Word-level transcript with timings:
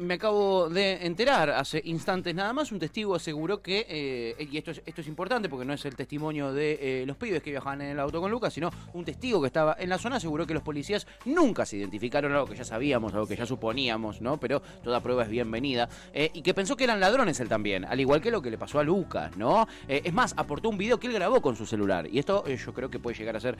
me 0.00 0.14
acabo 0.14 0.70
de 0.70 1.04
enterar 1.06 1.50
hace 1.50 1.82
instantes 1.84 2.34
nada 2.34 2.52
más, 2.54 2.72
un 2.72 2.78
testigo 2.78 3.14
aseguró 3.14 3.60
que, 3.60 3.84
eh, 3.86 4.48
y 4.50 4.56
esto 4.56 4.70
es, 4.70 4.82
esto 4.86 5.02
es 5.02 5.06
importante 5.06 5.48
porque 5.50 5.66
no 5.66 5.74
es 5.74 5.84
el 5.84 5.94
testimonio 5.94 6.54
de 6.54 7.02
eh, 7.02 7.06
los 7.06 7.18
pibes 7.18 7.42
que 7.42 7.50
viajaban 7.50 7.82
en 7.82 7.90
el 7.90 8.00
auto 8.00 8.20
con 8.20 8.30
Lucas, 8.30 8.54
sino 8.54 8.70
un 8.94 9.04
testigo 9.04 9.42
que 9.42 9.48
estaba 9.48 9.76
en 9.78 9.90
la 9.90 9.98
zona 9.98 10.16
aseguró 10.16 10.46
que 10.46 10.54
los 10.54 10.62
policías 10.62 11.06
nunca 11.26 11.66
se 11.66 11.76
identificaron, 11.76 12.32
algo 12.32 12.46
que 12.46 12.56
ya 12.56 12.64
sabíamos, 12.64 13.12
algo 13.12 13.26
que 13.26 13.36
ya 13.36 13.44
suponíamos, 13.44 14.22
¿no? 14.22 14.40
Pero 14.40 14.62
toda 14.82 15.00
prueba 15.00 15.24
es 15.24 15.28
bienvenida, 15.28 15.88
eh, 16.14 16.30
y 16.32 16.40
que 16.40 16.54
pensó 16.54 16.76
que 16.76 16.84
eran 16.84 16.98
ladrones 16.98 17.38
él 17.40 17.48
también, 17.48 17.84
al 17.84 18.00
igual 18.00 18.22
que 18.22 18.30
lo 18.30 18.40
que 18.40 18.50
le 18.50 18.56
pasó 18.56 18.78
a 18.78 18.84
Lucas, 18.84 19.36
¿no? 19.36 19.68
es 19.86 20.12
más, 20.12 20.34
aportó 20.36 20.70
un 20.70 20.78
video 20.78 20.98
que 20.98 21.08
él 21.08 21.12
grabó 21.12 21.42
con 21.42 21.56
su 21.56 21.66
celular, 21.66 22.08
y 22.10 22.18
esto 22.18 22.46
yo 22.46 22.72
creo 22.72 22.90
que 22.90 22.98
puede 22.98 23.16
llegar 23.16 23.36
a 23.36 23.40
ser 23.40 23.58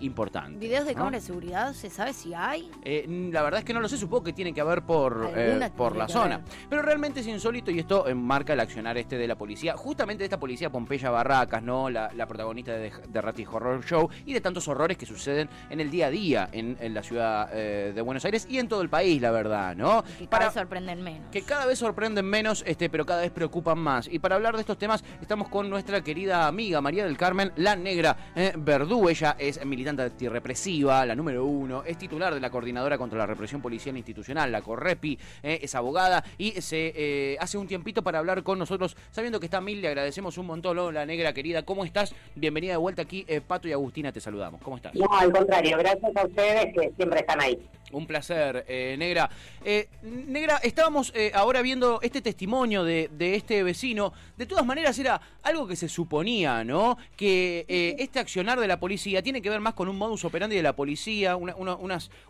importante. 0.00 0.58
¿Videos 0.58 0.86
de 0.86 0.94
cámara 0.94 1.18
de 1.18 1.22
seguridad? 1.22 1.72
¿Se 1.72 1.90
sabe 1.90 2.12
si 2.12 2.32
hay? 2.32 2.70
la 2.84 3.42
verdad 3.42 3.60
es 3.60 3.64
que 3.64 3.74
no 3.74 3.80
lo 3.80 3.88
sé, 3.88 3.96
supongo 3.96 4.24
que 4.24 4.32
tiene 4.32 4.52
que 4.52 4.60
haber 4.60 4.82
por 4.82 5.30
por 5.70 5.96
la 5.96 6.08
zona. 6.08 6.40
Pero 6.68 6.82
realmente 6.82 7.20
es 7.20 7.26
insólito 7.26 7.70
y 7.70 7.78
esto 7.78 8.06
marca 8.14 8.52
el 8.52 8.60
accionar 8.60 8.96
este 8.98 9.16
de 9.16 9.26
la 9.26 9.36
policía, 9.36 9.76
justamente 9.76 10.22
de 10.22 10.26
esta 10.26 10.40
policía 10.40 10.70
Pompeya 10.70 11.10
Barracas, 11.10 11.62
¿no? 11.62 11.90
La, 11.90 12.10
protagonista 12.26 12.72
de, 12.72 12.90
de 13.08 13.46
Horror 13.50 13.84
Show 13.84 14.08
y 14.24 14.32
de 14.32 14.40
tantos 14.40 14.66
horrores 14.68 14.96
que 14.96 15.06
suceden 15.06 15.48
en 15.70 15.80
el 15.80 15.90
día 15.90 16.06
a 16.06 16.10
día 16.10 16.48
en, 16.52 16.94
la 16.94 17.02
ciudad 17.02 17.50
eh, 17.52 17.92
de 17.94 18.00
Buenos 18.00 18.24
Aires 18.24 18.46
y 18.48 18.58
en 18.58 18.68
todo 18.68 18.82
el 18.82 18.88
país, 18.88 19.20
la 19.20 19.30
verdad, 19.30 19.74
¿no? 19.76 20.04
Que 20.18 20.26
cada 20.26 20.46
vez 20.46 20.54
sorprenden 20.54 21.02
menos. 21.02 21.28
Que 21.30 21.42
cada 21.42 21.66
vez 21.66 21.78
sorprenden 21.78 22.24
menos, 22.24 22.62
este, 22.66 22.88
pero 22.88 23.04
cada 23.04 23.22
vez 23.22 23.30
preocupan 23.30 23.78
más. 23.78 24.08
Y 24.08 24.18
para 24.18 24.36
hablar 24.36 24.54
de 24.54 24.60
estos 24.60 24.78
temas 24.78 25.04
estamos 25.20 25.48
con 25.48 25.68
nuestra 25.68 26.02
querida 26.02 26.46
amiga 26.46 26.80
María 26.80 27.04
del 27.04 27.16
Carmen, 27.16 27.52
la 27.56 27.76
negra 27.76 28.16
eh, 28.34 28.52
Verdú. 28.56 29.08
Ella 29.08 29.36
es 29.38 29.64
militante 29.64 30.02
antirrepresiva, 30.02 31.04
la 31.06 31.14
número 31.14 31.44
uno, 31.44 31.82
es 31.84 31.98
titular 31.98 32.34
de 32.34 32.40
la 32.40 32.50
Coordinadora 32.50 32.98
contra 32.98 33.18
la 33.18 33.26
Represión 33.26 33.60
Policial 33.60 33.96
Institucional, 33.96 34.50
la 34.50 34.62
CORREPI, 34.62 35.18
eh, 35.42 35.53
es 35.62 35.74
abogada 35.74 36.24
y 36.38 36.52
se 36.60 36.92
eh, 36.96 37.36
hace 37.40 37.58
un 37.58 37.66
tiempito 37.66 38.02
para 38.02 38.18
hablar 38.18 38.42
con 38.42 38.58
nosotros, 38.58 38.96
sabiendo 39.10 39.40
que 39.40 39.46
está 39.46 39.60
Mil, 39.60 39.80
le 39.80 39.88
agradecemos 39.88 40.36
un 40.38 40.46
montón, 40.46 40.74
la 40.94 41.06
negra 41.06 41.32
querida. 41.32 41.62
¿Cómo 41.62 41.84
estás? 41.84 42.14
Bienvenida 42.34 42.72
de 42.72 42.78
vuelta 42.78 43.02
aquí, 43.02 43.24
eh, 43.28 43.40
Pato 43.40 43.68
y 43.68 43.72
Agustina, 43.72 44.12
te 44.12 44.20
saludamos. 44.20 44.60
¿Cómo 44.62 44.76
estás? 44.76 44.94
No, 44.94 45.06
al 45.10 45.32
contrario, 45.32 45.76
gracias 45.78 46.16
a 46.16 46.26
ustedes 46.26 46.74
que 46.74 46.92
siempre 46.96 47.20
están 47.20 47.40
ahí. 47.40 47.58
Un 47.92 48.06
placer, 48.06 48.64
eh, 48.66 48.96
Negra. 48.98 49.30
Eh, 49.64 49.88
Negra, 50.02 50.56
estábamos 50.62 51.12
ahora 51.32 51.62
viendo 51.62 52.00
este 52.02 52.20
testimonio 52.20 52.82
de, 52.82 53.08
este 53.18 53.62
vecino. 53.62 54.12
De 54.36 54.46
todas 54.46 54.66
maneras, 54.66 54.98
era 54.98 55.20
algo 55.42 55.68
que 55.68 55.76
se 55.76 55.88
suponía, 55.88 56.64
¿no? 56.64 56.96
Que 57.16 57.64
este 57.98 58.18
accionar 58.18 58.58
de 58.58 58.66
la 58.66 58.80
policía 58.80 59.22
tiene 59.22 59.42
que 59.42 59.50
ver 59.50 59.60
más 59.60 59.74
con 59.74 59.88
un 59.88 59.96
modus 59.96 60.24
operandi 60.24 60.56
de 60.56 60.62
la 60.62 60.74
policía, 60.74 61.36
unas, 61.36 61.56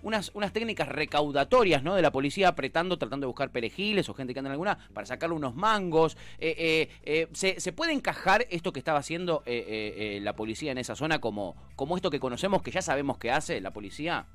unas, 0.02 0.30
unas 0.34 0.52
técnicas 0.52 0.88
recaudatorias, 0.88 1.82
¿no? 1.82 1.94
De 1.94 2.02
la 2.02 2.12
policía 2.12 2.48
apretando, 2.48 2.98
tratando 3.04 3.24
de 3.24 3.28
buscar 3.28 3.50
perejiles 3.50 4.08
o 4.08 4.14
gente 4.14 4.32
que 4.32 4.40
anda 4.40 4.48
en 4.48 4.52
alguna 4.52 4.78
para 4.92 5.06
sacarle 5.06 5.36
unos 5.36 5.54
mangos. 5.54 6.16
¿se, 6.38 7.60
¿se, 7.60 7.72
puede 7.72 7.92
encajar 7.92 8.46
esto 8.50 8.72
que 8.72 8.78
estaba 8.78 8.98
haciendo 8.98 9.42
la 9.46 10.36
policía 10.36 10.72
en 10.72 10.78
esa 10.78 10.94
zona 10.96 11.20
como, 11.20 11.56
como 11.76 11.96
esto 11.96 12.10
que 12.10 12.20
conocemos, 12.20 12.62
que 12.62 12.70
ya 12.70 12.82
sabemos 12.82 13.18
que 13.18 13.30
hace 13.30 13.60
la 13.60 13.72
policía? 13.72 14.26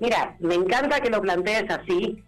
Mira, 0.00 0.36
me 0.40 0.54
encanta 0.54 1.00
que 1.00 1.10
lo 1.10 1.20
plantees 1.20 1.70
así, 1.70 2.22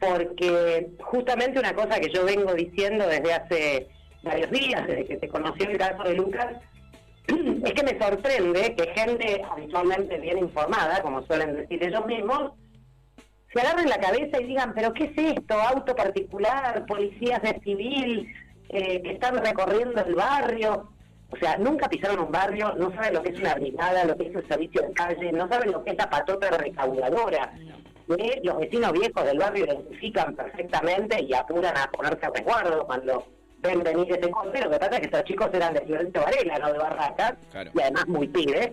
porque 0.00 0.88
justamente 1.00 1.58
una 1.58 1.74
cosa 1.74 2.00
que 2.00 2.12
yo 2.12 2.24
vengo 2.24 2.52
diciendo 2.54 3.06
desde 3.06 3.32
hace 3.32 3.88
varios 4.22 4.50
días, 4.50 4.86
desde 4.86 5.06
que 5.06 5.18
se 5.18 5.28
conoció 5.28 5.70
el 5.70 5.78
caso 5.78 6.02
de 6.02 6.14
Lucas, 6.14 6.56
es 7.28 7.72
que 7.72 7.82
me 7.82 7.98
sorprende 7.98 8.74
que 8.74 8.92
gente 8.94 9.42
habitualmente 9.50 10.18
bien 10.18 10.38
informada, 10.38 11.00
como 11.02 11.24
suelen 11.26 11.56
decir 11.56 11.82
ellos 11.82 12.06
mismos, 12.06 12.52
se 13.52 13.60
agarren 13.60 13.88
la 13.88 13.98
cabeza 13.98 14.40
y 14.40 14.46
digan, 14.46 14.72
pero 14.74 14.92
¿qué 14.92 15.04
es 15.04 15.36
esto? 15.36 15.54
Auto 15.54 15.94
particular, 15.94 16.84
policías 16.86 17.40
de 17.42 17.60
civil 17.60 18.32
eh, 18.68 19.02
que 19.02 19.12
están 19.12 19.36
recorriendo 19.44 20.04
el 20.04 20.14
barrio. 20.14 20.90
O 21.30 21.36
sea, 21.38 21.56
nunca 21.56 21.88
pisaron 21.88 22.20
un 22.20 22.30
barrio, 22.30 22.74
no 22.76 22.92
saben 22.92 23.14
lo 23.14 23.22
que 23.22 23.30
es 23.30 23.40
una 23.40 23.54
brigada, 23.54 24.04
lo 24.04 24.16
que 24.16 24.28
es 24.28 24.34
el 24.36 24.46
servicio 24.48 24.82
de 24.82 24.92
calle, 24.92 25.32
no 25.32 25.48
saben 25.48 25.72
lo 25.72 25.82
que 25.82 25.90
es 25.90 25.96
la 25.96 26.08
patota 26.08 26.50
recaudadora. 26.50 27.52
Eh, 28.08 28.40
los 28.44 28.58
vecinos 28.58 28.92
viejos 28.92 29.24
del 29.24 29.38
barrio 29.38 29.64
identifican 29.64 30.36
perfectamente 30.36 31.20
y 31.22 31.34
apuran 31.34 31.76
a 31.76 31.90
ponerse 31.90 32.26
a 32.26 32.30
resguardo 32.30 32.86
cuando 32.86 33.26
ven 33.58 33.82
venir 33.82 34.12
ese 34.12 34.30
corte. 34.30 34.60
Lo 34.62 34.70
que 34.70 34.78
pasa 34.78 34.94
es 34.94 35.00
que 35.00 35.06
estos 35.06 35.24
chicos 35.24 35.50
eran 35.52 35.74
de 35.74 35.80
Florencio 35.80 36.22
Varela, 36.22 36.58
no 36.58 36.72
de 36.72 36.78
Barracas, 36.78 37.34
y 37.74 37.80
además 37.80 38.06
muy 38.06 38.28
pibes. 38.28 38.70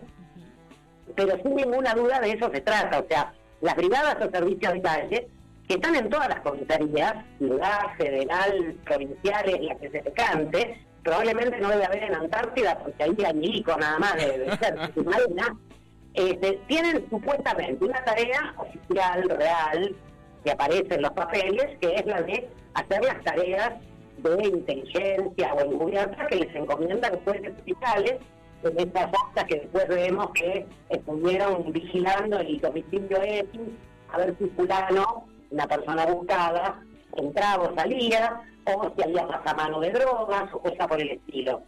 Pero 1.16 1.36
sin 1.42 1.56
ninguna 1.56 1.94
duda 1.96 2.20
de 2.20 2.31
eso 2.31 2.52
se 2.53 2.62
trata. 2.62 3.00
O 3.00 3.08
sea, 3.08 3.34
las 3.63 3.75
brigadas 3.78 4.18
o 4.22 4.29
servicios 4.29 4.74
de 4.74 4.81
calle 4.81 5.28
que 5.68 5.75
están 5.75 5.96
en 5.96 6.09
todas 6.09 6.28
las 6.28 6.41
comisarías, 6.41 7.16
ciudad, 7.38 7.96
federal, 7.97 8.75
provinciales, 8.84 9.62
las 9.62 9.78
que 9.79 9.90
se 9.90 10.00
te 10.01 10.12
cante, 10.12 10.85
probablemente 11.01 11.57
no 11.59 11.69
debe 11.69 11.85
haber 11.85 12.03
en 12.03 12.16
Antártida, 12.16 12.78
porque 12.79 13.03
ahí 13.03 13.16
hay 13.25 13.34
milico 13.34 13.75
nada 13.78 13.97
más 13.97 14.16
de, 14.16 14.57
ser 14.57 14.94
submarina, 14.94 15.57
este, 16.13 16.59
tienen 16.68 17.09
supuestamente 17.09 17.85
una 17.85 18.03
tarea 18.03 18.53
oficial, 18.57 19.29
real, 19.29 19.96
que 20.44 20.52
aparece 20.52 20.96
en 20.96 21.02
los 21.02 21.12
papeles, 21.12 21.78
que 21.79 21.96
es 21.96 22.06
la 22.06 22.22
de 22.22 22.50
hacer 22.73 23.02
las 23.02 23.23
tareas 23.23 23.72
de 24.18 24.44
inteligencia 24.46 25.53
o 25.53 25.62
encubierta 25.62 26.28
que 26.28 26.35
les 26.35 26.53
encomiendan 26.53 27.18
jueces 27.23 27.53
fiscales 27.63 28.16
en 28.69 28.79
estas 28.79 29.06
actas 29.06 29.46
que 29.46 29.59
después 29.59 29.88
vemos 29.88 30.29
que 30.31 30.66
estuvieron 30.90 31.72
vigilando 31.72 32.40
el 32.40 32.59
domicilio 32.59 33.22
X 33.22 33.59
a 34.13 34.18
ver 34.18 34.35
si 34.38 34.46
fulano, 34.50 35.28
una 35.50 35.68
persona 35.68 36.06
buscada, 36.06 36.79
entraba 37.16 37.63
o 37.63 37.75
salía, 37.75 38.41
o 38.66 38.91
si 38.96 39.03
había 39.03 39.28
mano 39.57 39.79
de 39.79 39.91
drogas 39.91 40.53
o 40.53 40.59
cosas 40.59 40.88
por 40.88 41.02
el 41.02 41.09
estilo. 41.09 41.63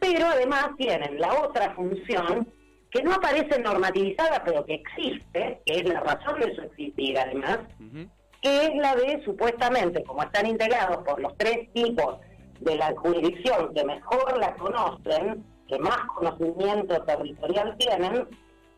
Pero 0.00 0.26
además 0.26 0.70
tienen 0.76 1.18
la 1.20 1.32
otra 1.42 1.74
función 1.74 2.46
que 2.90 3.02
no 3.02 3.14
aparece 3.14 3.58
normativizada, 3.60 4.42
pero 4.44 4.64
que 4.64 4.74
existe, 4.74 5.60
que 5.64 5.78
es 5.78 5.88
la 5.88 6.00
razón 6.00 6.38
de 6.40 6.54
su 6.54 6.62
existir 6.62 7.18
además, 7.18 7.58
que 8.42 8.66
es 8.66 8.74
la 8.76 8.94
de 8.96 9.22
supuestamente, 9.24 10.02
como 10.04 10.22
están 10.22 10.46
integrados 10.46 10.98
por 11.04 11.20
los 11.20 11.36
tres 11.36 11.72
tipos 11.72 12.18
de 12.60 12.76
la 12.76 12.94
jurisdicción 12.96 13.74
que 13.74 13.84
mejor 13.84 14.38
la 14.38 14.54
conocen, 14.54 15.44
que 15.68 15.78
más 15.78 15.98
conocimiento 16.14 17.02
territorial 17.02 17.76
tienen, 17.78 18.28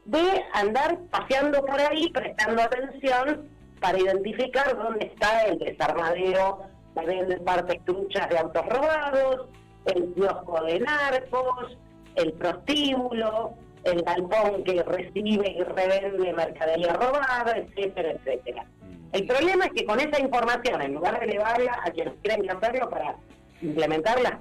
de 0.04 0.44
andar 0.54 0.98
paseando 1.10 1.64
por 1.64 1.80
ahí, 1.80 2.08
prestando 2.10 2.62
atención 2.62 3.48
para 3.80 3.98
identificar 3.98 4.76
dónde 4.76 5.06
está 5.06 5.44
el 5.44 5.58
desarmadero 5.58 6.68
venden 7.04 7.44
partes 7.44 7.84
truchas 7.84 8.28
de 8.28 8.38
autos 8.38 8.66
robados, 8.66 9.48
el 9.86 10.12
kiosco 10.14 10.62
de 10.64 10.80
narcos, 10.80 11.78
el 12.16 12.32
prostíbulo, 12.34 13.54
el 13.84 14.02
galpón 14.02 14.64
que 14.64 14.82
recibe 14.82 15.50
y 15.50 15.62
revende 15.62 16.32
mercadería 16.32 16.94
robada, 16.94 17.56
etcétera, 17.56 18.12
etcétera. 18.12 18.64
Mm. 18.64 19.08
El 19.12 19.26
problema 19.26 19.66
es 19.66 19.72
que 19.72 19.84
con 19.84 20.00
esa 20.00 20.20
información, 20.20 20.82
en 20.82 20.94
lugar 20.94 21.18
de 21.20 21.26
elevarla 21.26 21.80
a 21.84 21.90
quienes 21.90 22.14
quieren 22.22 22.50
hacerlo 22.50 22.90
para 22.90 23.16
implementar 23.62 24.20
las, 24.20 24.34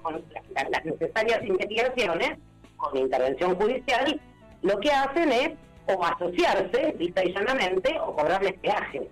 las 0.70 0.86
necesarias 0.86 1.44
investigaciones 1.44 2.38
con 2.76 2.98
intervención 2.98 3.56
judicial, 3.56 4.20
lo 4.62 4.80
que 4.80 4.92
hacen 4.92 5.32
es 5.32 5.52
o 5.88 6.04
asociarse, 6.04 6.96
lista 7.00 7.24
y 7.24 7.34
llanamente, 7.34 7.98
o 8.00 8.16
cobrarles 8.16 8.54
peaje. 8.60 9.10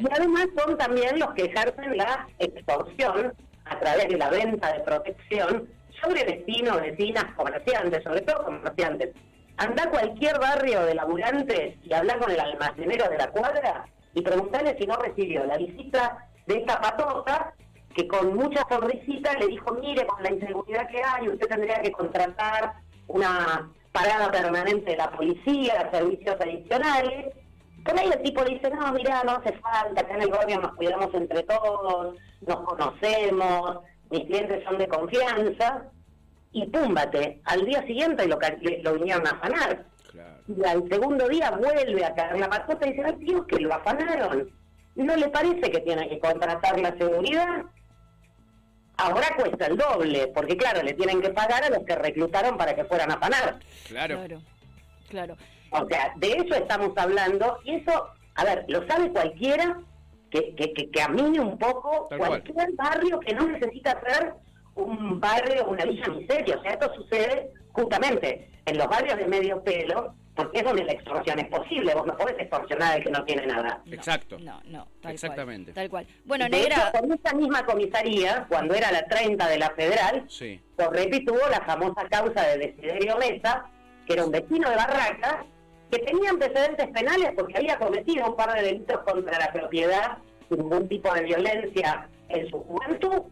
Y 0.00 0.06
además 0.12 0.46
son 0.56 0.76
también 0.76 1.18
los 1.18 1.32
que 1.34 1.44
ejercen 1.46 1.96
la 1.96 2.28
extorsión 2.38 3.32
a 3.64 3.78
través 3.78 4.08
de 4.08 4.16
la 4.18 4.30
venta 4.30 4.72
de 4.72 4.80
protección 4.80 5.68
sobre 6.02 6.24
vecinos, 6.24 6.80
vecinas, 6.80 7.24
comerciantes, 7.34 8.04
sobre 8.04 8.20
todo 8.22 8.44
comerciantes. 8.44 9.10
Anda 9.56 9.84
a 9.84 9.90
cualquier 9.90 10.38
barrio 10.38 10.84
de 10.84 10.94
laburantes 10.94 11.76
y 11.82 11.92
habla 11.92 12.18
con 12.18 12.30
el 12.30 12.40
almacenero 12.40 13.08
de 13.08 13.18
la 13.18 13.28
cuadra 13.28 13.86
y 14.12 14.22
preguntarle 14.22 14.76
si 14.78 14.86
no 14.86 14.96
recibió 14.96 15.44
la 15.46 15.56
visita 15.56 16.28
de 16.46 16.58
esa 16.58 16.80
patota 16.80 17.54
que 17.94 18.08
con 18.08 18.34
mucha 18.34 18.66
sonrisita 18.68 19.32
le 19.38 19.46
dijo, 19.46 19.72
mire, 19.74 20.06
con 20.06 20.22
la 20.22 20.32
inseguridad 20.32 20.88
que 20.88 21.02
hay, 21.02 21.28
usted 21.28 21.46
tendría 21.46 21.80
que 21.80 21.92
contratar 21.92 22.74
una 23.06 23.70
parada 23.92 24.30
permanente 24.30 24.90
de 24.90 24.96
la 24.96 25.10
policía, 25.10 25.88
servicios 25.92 26.36
adicionales, 26.40 27.32
por 27.84 27.98
ahí 27.98 28.10
el 28.10 28.22
tipo 28.22 28.42
dice, 28.44 28.70
no, 28.70 28.92
mira, 28.92 29.22
no 29.24 29.32
hace 29.32 29.52
falta, 29.58 30.00
acá 30.00 30.14
en 30.14 30.22
el 30.22 30.30
barrio 30.30 30.60
nos 30.60 30.74
cuidamos 30.74 31.12
entre 31.14 31.42
todos, 31.42 32.16
nos 32.46 32.56
conocemos, 32.60 33.78
mis 34.10 34.24
clientes 34.24 34.64
son 34.64 34.78
de 34.78 34.88
confianza, 34.88 35.84
y 36.52 36.66
púmbate, 36.66 37.40
al 37.44 37.64
día 37.64 37.82
siguiente 37.82 38.26
lo, 38.26 38.38
lo 38.82 38.94
vinieron 38.94 39.26
a 39.26 39.30
afanar. 39.30 39.84
Y 40.46 40.64
al 40.64 40.88
segundo 40.88 41.28
día 41.28 41.50
vuelve 41.50 42.04
a 42.04 42.14
caer 42.14 42.38
la 42.38 42.48
patota 42.48 42.86
y 42.86 42.92
dice, 42.92 43.02
ay 43.06 43.16
Dios, 43.18 43.46
que 43.46 43.58
lo 43.60 43.74
afanaron. 43.74 44.50
¿No 44.94 45.16
le 45.16 45.28
parece 45.28 45.70
que 45.70 45.80
tiene 45.80 46.08
que 46.08 46.20
contratar 46.20 46.78
la 46.78 46.96
seguridad? 46.96 47.64
Ahora 48.96 49.26
cuesta 49.36 49.66
el 49.66 49.76
doble, 49.76 50.28
porque 50.34 50.56
claro, 50.56 50.82
le 50.82 50.92
tienen 50.94 51.20
que 51.20 51.30
pagar 51.30 51.64
a 51.64 51.70
los 51.70 51.84
que 51.84 51.96
reclutaron 51.96 52.56
para 52.56 52.74
que 52.76 52.84
fueran 52.84 53.10
a 53.10 53.14
afanar. 53.14 53.58
claro. 53.88 54.20
Claro. 55.08 55.36
O 55.70 55.86
sea, 55.88 56.12
de 56.16 56.28
eso 56.32 56.54
estamos 56.54 56.92
hablando 56.96 57.58
y 57.64 57.76
eso, 57.76 58.06
a 58.36 58.44
ver, 58.44 58.64
lo 58.68 58.86
sabe 58.86 59.10
cualquiera 59.10 59.80
que, 60.30 60.54
que, 60.54 60.72
que 60.72 60.90
camine 60.90 61.40
un 61.40 61.58
poco, 61.58 62.06
Tal 62.08 62.18
cual. 62.18 62.28
cualquier 62.42 62.72
barrio 62.74 63.20
que 63.20 63.34
no 63.34 63.46
necesita 63.46 64.00
ser 64.08 64.34
un 64.76 65.20
barrio, 65.20 65.66
una 65.66 65.84
villa 65.84 66.08
miseria. 66.08 66.56
O 66.58 66.62
sea, 66.62 66.72
esto 66.72 66.92
sucede 66.94 67.52
justamente 67.72 68.50
en 68.66 68.78
los 68.78 68.88
barrios 68.88 69.18
de 69.18 69.26
medio 69.26 69.62
pelo, 69.62 70.14
porque 70.34 70.58
es 70.58 70.64
donde 70.64 70.84
la 70.84 70.92
extorsión 70.92 71.38
es 71.38 71.46
posible. 71.48 71.94
Vos 71.94 72.06
no 72.06 72.16
podés 72.16 72.38
extorsionar 72.40 72.94
al 72.96 73.04
que 73.04 73.10
no 73.10 73.24
tiene 73.24 73.46
nada. 73.46 73.80
No, 73.84 73.92
Exacto. 73.94 74.36
No, 74.40 74.60
no, 74.66 74.88
tal 75.00 75.12
Exactamente. 75.12 75.72
Cual, 75.72 75.74
tal 75.74 75.90
cual. 75.90 76.06
Bueno, 76.24 76.44
de 76.46 76.50
negra. 76.50 76.76
hecho, 76.90 77.00
con 77.00 77.12
esta 77.12 77.32
misma 77.34 77.64
comisaría, 77.64 78.46
cuando 78.48 78.74
era 78.74 78.90
la 78.90 79.04
30 79.06 79.48
de 79.48 79.58
la 79.58 79.70
Federal, 79.70 80.24
Sí. 80.28 80.60
Torrepi 80.76 81.24
tuvo 81.24 81.38
la 81.50 81.60
famosa 81.64 82.08
causa 82.08 82.42
de 82.48 82.58
Desiderio 82.58 83.16
Mesa, 83.18 83.66
que 84.06 84.14
era 84.14 84.24
un 84.24 84.32
vecino 84.32 84.68
de 84.68 84.76
Barraca, 84.76 85.44
que 85.90 85.98
tenía 86.00 86.30
antecedentes 86.30 86.88
penales 86.88 87.30
porque 87.36 87.56
había 87.58 87.78
cometido 87.78 88.26
un 88.28 88.36
par 88.36 88.54
de 88.54 88.62
delitos 88.62 88.98
contra 89.06 89.38
la 89.38 89.52
propiedad, 89.52 90.18
sin 90.48 90.58
ningún 90.58 90.88
tipo 90.88 91.12
de 91.14 91.22
violencia 91.22 92.08
en 92.28 92.50
su 92.50 92.58
juventud, 92.64 93.22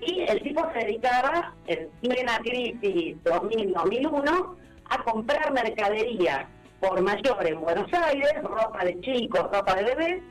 y 0.00 0.22
el 0.22 0.40
tipo 0.42 0.66
se 0.72 0.78
dedicaba 0.86 1.54
en 1.66 1.88
plena 2.00 2.38
crisis 2.38 3.16
2000-2001 3.24 4.56
a 4.88 5.02
comprar 5.04 5.52
mercadería 5.52 6.48
por 6.80 7.00
mayor 7.00 7.46
en 7.46 7.60
Buenos 7.60 7.92
Aires, 7.92 8.34
ropa 8.42 8.84
de 8.84 9.00
chicos, 9.00 9.42
ropa 9.52 9.74
de 9.74 9.84
bebés, 9.84 10.22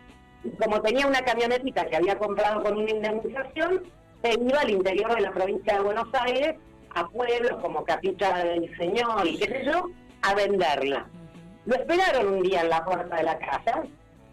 y 0.44 0.50
como 0.52 0.82
tenía 0.82 1.08
una 1.08 1.22
camionetita 1.22 1.86
que 1.86 1.98
había 1.98 2.18
comprado 2.18 2.64
con 2.64 2.78
una 2.78 2.90
indemnización, 2.90 3.84
se 4.24 4.34
iba 4.34 4.62
al 4.62 4.70
interior 4.70 5.14
de 5.16 5.22
la 5.22 5.32
provincia 5.32 5.76
de 5.76 5.82
Buenos 5.82 6.08
Aires, 6.14 6.56
a 6.96 7.08
pueblos 7.08 7.52
como 7.62 7.84
Capilla 7.84 8.44
del 8.44 8.76
Señor 8.78 9.28
y 9.28 9.38
qué 9.38 9.46
sé 9.46 9.66
yo, 9.66 9.90
a 10.22 10.34
venderla. 10.34 11.08
Lo 11.66 11.76
esperaron 11.76 12.34
un 12.34 12.44
día 12.44 12.62
en 12.62 12.70
la 12.70 12.84
puerta 12.86 13.16
de 13.16 13.24
la 13.24 13.38
casa, 13.38 13.84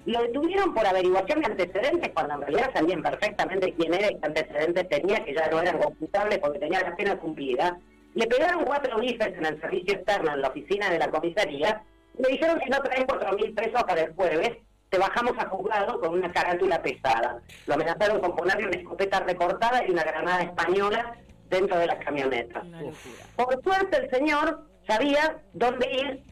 lo 0.06 0.23
detuvieron 0.23 0.75
por 0.75 0.87
averiguación 0.87 1.41
de 1.41 1.47
antecedentes, 1.47 2.11
cuando 2.15 2.35
en 2.35 2.41
realidad 2.43 2.70
sabían 2.75 3.03
perfectamente 3.03 3.75
quién 3.75 3.94
era 3.94 4.11
y 4.11 4.19
qué 4.19 4.27
antecedentes 4.27 4.88
tenía, 4.88 5.25
que 5.25 5.35
ya 5.35 5.49
no 5.50 5.61
eran 5.61 5.79
computables 5.79 6.38
porque 6.38 6.59
tenía 6.59 6.82
la 6.82 6.94
pena 6.94 7.17
cumplida. 7.17 7.79
Le 8.14 8.26
pegaron 8.26 8.64
cuatro 8.64 8.99
bifes 8.99 9.34
en 9.37 9.44
el 9.44 9.61
servicio 9.61 9.94
externo 9.94 10.32
en 10.32 10.40
la 10.40 10.49
oficina 10.49 10.88
de 10.90 10.99
la 10.99 11.11
comisaría. 11.11 11.82
Le 12.16 12.28
dijeron 12.28 12.61
si 12.62 12.70
no 12.70 12.81
traes 12.81 13.05
cuatro 13.08 13.37
mil 13.37 13.52
pesos 13.55 13.82
para 13.84 14.02
el 14.02 14.14
jueves, 14.14 14.52
te 14.88 14.99
bajamos 14.99 15.32
a 15.38 15.49
juzgado 15.49 16.00
con 16.00 16.14
una 16.14 16.32
carátula 16.32 16.81
pesada. 16.81 17.40
Lo 17.66 17.75
amenazaron 17.75 18.20
con 18.20 18.37
ponerle 18.37 18.69
una 18.69 18.76
escopeta 18.76 19.20
recortada 19.20 19.84
y 19.87 19.90
una 19.90 20.05
granada 20.05 20.43
española 20.43 21.16
dentro 21.50 21.76
de 21.78 21.87
la 21.87 21.99
camioneta. 21.99 22.61
Una 22.61 22.82
locura. 22.82 23.25
Por 23.37 23.62
suerte 23.62 23.96
el 23.96 24.11
señor 24.11 24.64
sabía 24.87 25.43
dónde 25.52 25.90
ir, 25.90 26.22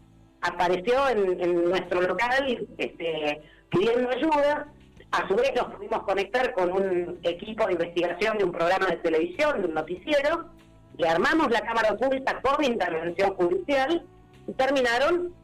apareció 0.41 1.09
en, 1.09 1.41
en 1.41 1.65
nuestro 1.65 2.03
local 2.03 2.69
este, 2.79 3.43
pidiendo 3.71 4.11
ayuda, 4.11 4.69
a 5.11 5.29
su 5.29 5.35
vez 5.35 5.53
nos 5.57 5.75
pudimos 5.75 6.03
conectar 6.05 6.53
con 6.53 6.73
un 6.73 7.19
equipo 7.23 7.67
de 7.67 7.73
investigación 7.73 8.39
de 8.39 8.45
un 8.45 8.53
programa 8.53 8.87
de 8.87 8.97
televisión, 8.97 9.61
de 9.61 9.69
un 9.69 9.75
noticiero, 9.75 10.51
le 10.99 11.09
armamos 11.09 11.51
la 11.51 11.61
cámara 11.61 11.93
oculta 11.93 12.41
con 12.43 12.65
intervención 12.65 13.35
judicial 13.35 14.07
y 14.47 14.53
terminaron 14.53 15.35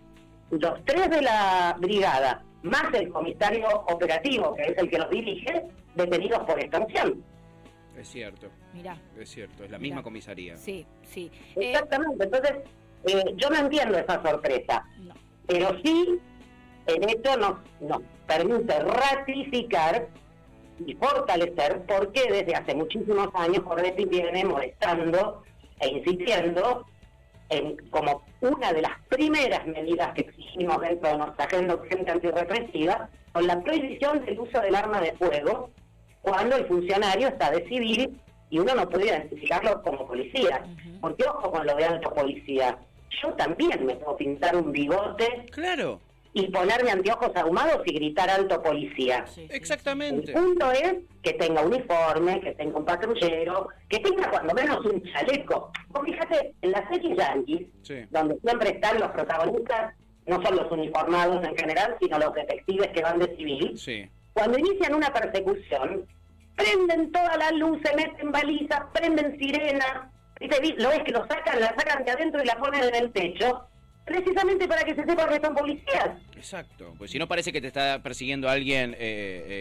los 0.51 0.85
tres 0.85 1.11
de 1.11 1.23
la 1.23 1.77
brigada, 1.79 2.43
más 2.63 2.85
el 2.95 3.09
comisario 3.11 3.67
operativo, 3.89 4.55
que 4.55 4.63
es 4.63 4.79
el 4.79 4.89
que 4.91 4.99
los 4.99 5.11
dirige, 5.11 5.65
detenidos 5.95 6.41
por 6.41 6.59
extorsión. 6.61 7.23
Es 7.97 8.09
cierto. 8.09 8.49
Mirá. 8.73 8.97
Es 9.19 9.29
cierto. 9.31 9.65
Es 9.65 9.71
la 9.71 9.79
Mirá. 9.79 9.89
misma 9.89 10.03
comisaría. 10.03 10.57
Sí, 10.57 10.87
sí. 11.03 11.31
Eh, 11.57 11.71
Exactamente, 11.73 12.25
entonces 12.25 12.53
eh, 13.07 13.25
yo 13.37 13.51
no 13.51 13.57
entiendo 13.57 13.99
esa 13.99 14.23
sorpresa. 14.23 14.85
no. 15.01 15.15
pero 15.47 15.71
sí 15.85 16.19
en 16.87 17.09
esto 17.09 17.37
nos, 17.37 17.55
nos 17.81 18.01
permite 18.27 18.79
ratificar 18.81 20.09
y 20.87 20.95
fortalecer 20.95 21.83
porque 21.87 22.31
desde 22.31 22.55
hace 22.55 22.75
muchísimos 22.75 23.29
años 23.35 23.63
Cornetti 23.63 24.05
viene 24.05 24.45
molestando 24.45 25.43
e 25.81 25.89
insistiendo 25.89 26.87
en 27.51 27.77
como 27.89 28.23
una 28.41 28.73
de 28.73 28.83
las 28.83 28.93
primeras 29.09 29.67
medidas 29.67 30.13
que 30.15 30.23
exigimos 30.23 30.81
dentro 30.81 31.11
de 31.11 31.19
nuestra 31.19 31.45
agenda 31.45 31.75
urgente 31.75 32.11
antirrepresiva 32.11 33.09
con 33.33 33.47
la 33.47 33.61
prohibición 33.63 34.25
del 34.25 34.41
uso 34.41 34.61
del 34.61 34.75
arma 34.75 35.01
de 35.01 35.13
fuego 35.15 35.71
cuando 36.21 36.57
el 36.57 36.67
funcionario 36.67 37.29
está 37.29 37.51
de 37.51 37.67
civil 37.69 38.21
y 38.51 38.59
uno 38.59 38.75
no 38.75 38.89
puede 38.89 39.07
identificarlo 39.07 39.83
como 39.83 40.07
policía. 40.07 40.65
Porque 41.01 41.25
ojo 41.25 41.51
con 41.51 41.67
lo 41.67 41.75
de 41.75 41.85
alto 41.85 42.13
policía. 42.13 42.79
Yo 43.23 43.33
también 43.35 43.85
me 43.85 43.97
puedo 43.97 44.17
pintar 44.17 44.57
un 44.57 44.73
bigote 44.73 45.47
Claro. 45.51 46.01
Y 46.39 46.49
ponerme 46.51 46.91
anteojos 46.93 47.35
ahumados 47.35 47.83
y 47.87 47.95
gritar 47.95 48.31
alto 48.31 48.63
policía. 48.63 49.27
Sí, 49.27 49.35
sí, 49.43 49.47
El 49.51 49.57
Exactamente. 49.57 50.33
punto 50.33 50.71
es 50.71 50.95
que 51.23 51.33
tenga 51.33 51.63
uniforme, 51.63 52.41
que 52.41 52.53
tenga 52.53 52.79
un 52.79 52.85
patrullero, 52.85 53.69
que 53.89 53.99
tenga 53.99 54.31
cuando 54.31 54.55
menos 54.55 54.85
un 54.87 55.03
chaleco. 55.03 55.73
Vos 55.89 56.03
fíjate, 56.05 56.55
en 56.63 56.71
la 56.71 56.89
serie 56.89 57.17
Yankees, 57.17 57.67
Sí. 57.83 58.05
donde 58.11 58.39
siempre 58.41 58.71
están 58.71 59.01
los 59.01 59.11
protagonistas, 59.11 59.95
no 60.27 60.41
son 60.43 60.57
los 60.57 60.71
uniformados 60.71 61.45
en 61.45 61.57
general, 61.57 61.97
sino 62.01 62.19
los 62.19 62.33
detectives 62.35 62.89
que 62.89 63.03
van 63.03 63.19
de 63.19 63.35
civil, 63.37 63.77
Sí. 63.77 64.09
cuando 64.33 64.59
inician 64.59 64.95
una 64.95 65.13
persecución, 65.13 66.07
prenden 66.55 67.11
todas 67.11 67.37
las 67.37 67.53
luces, 67.53 67.91
meten 67.97 68.31
balizas, 68.31 68.81
prenden 68.93 69.39
sirena, 69.39 70.11
¿viste? 70.39 70.61
Vi- 70.61 70.75
lo 70.79 70.89
ves 70.91 71.03
que 71.05 71.13
lo 71.13 71.27
sacan, 71.27 71.61
la 71.61 71.69
sacan 71.77 72.05
de 72.05 72.11
adentro 72.13 72.43
y 72.43 72.47
la 72.47 72.57
ponen 72.57 72.85
en 72.85 72.95
el 72.95 73.13
techo, 73.13 73.65
precisamente 74.09 74.67
para 74.67 74.83
que 74.85 74.95
se 74.95 75.05
sepa 75.05 75.29
que 75.29 75.41
son 75.41 75.55
policías. 75.55 76.11
Exacto. 76.37 76.95
Pues 76.99 77.11
si 77.11 77.19
no 77.19 77.29
parece 77.29 77.53
que 77.53 77.61
te 77.61 77.67
está 77.69 78.01
persiguiendo 78.03 78.49
alguien 78.49 78.95
eh, 78.95 78.97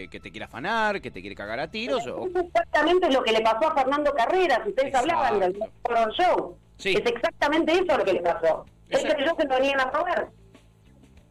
eh, 0.03 0.07
que 0.09 0.19
te 0.19 0.31
quiere 0.31 0.45
afanar, 0.45 1.01
que 1.01 1.11
te 1.11 1.21
quiere 1.21 1.35
cagar 1.35 1.59
a 1.59 1.69
tiros. 1.69 2.05
O... 2.07 2.27
Es 2.27 2.35
exactamente 2.45 3.11
lo 3.11 3.23
que 3.23 3.31
le 3.31 3.41
pasó 3.41 3.69
a 3.69 3.75
Fernando 3.75 4.13
Carreras, 4.13 4.59
ustedes 4.65 4.87
Exacto. 4.89 5.11
hablaban 5.11 5.39
del 5.39 5.57
Show. 6.17 6.57
Sí. 6.77 6.89
Es 6.93 7.05
exactamente 7.11 7.73
eso 7.73 7.97
lo 7.97 8.03
que 8.05 8.13
le 8.13 8.21
pasó. 8.21 8.65
Exacto. 8.89 9.15
creyó 9.15 9.35
que 9.35 9.43
lo 9.43 9.55
venían 9.55 9.79
a 9.81 9.91
robar. 9.91 10.29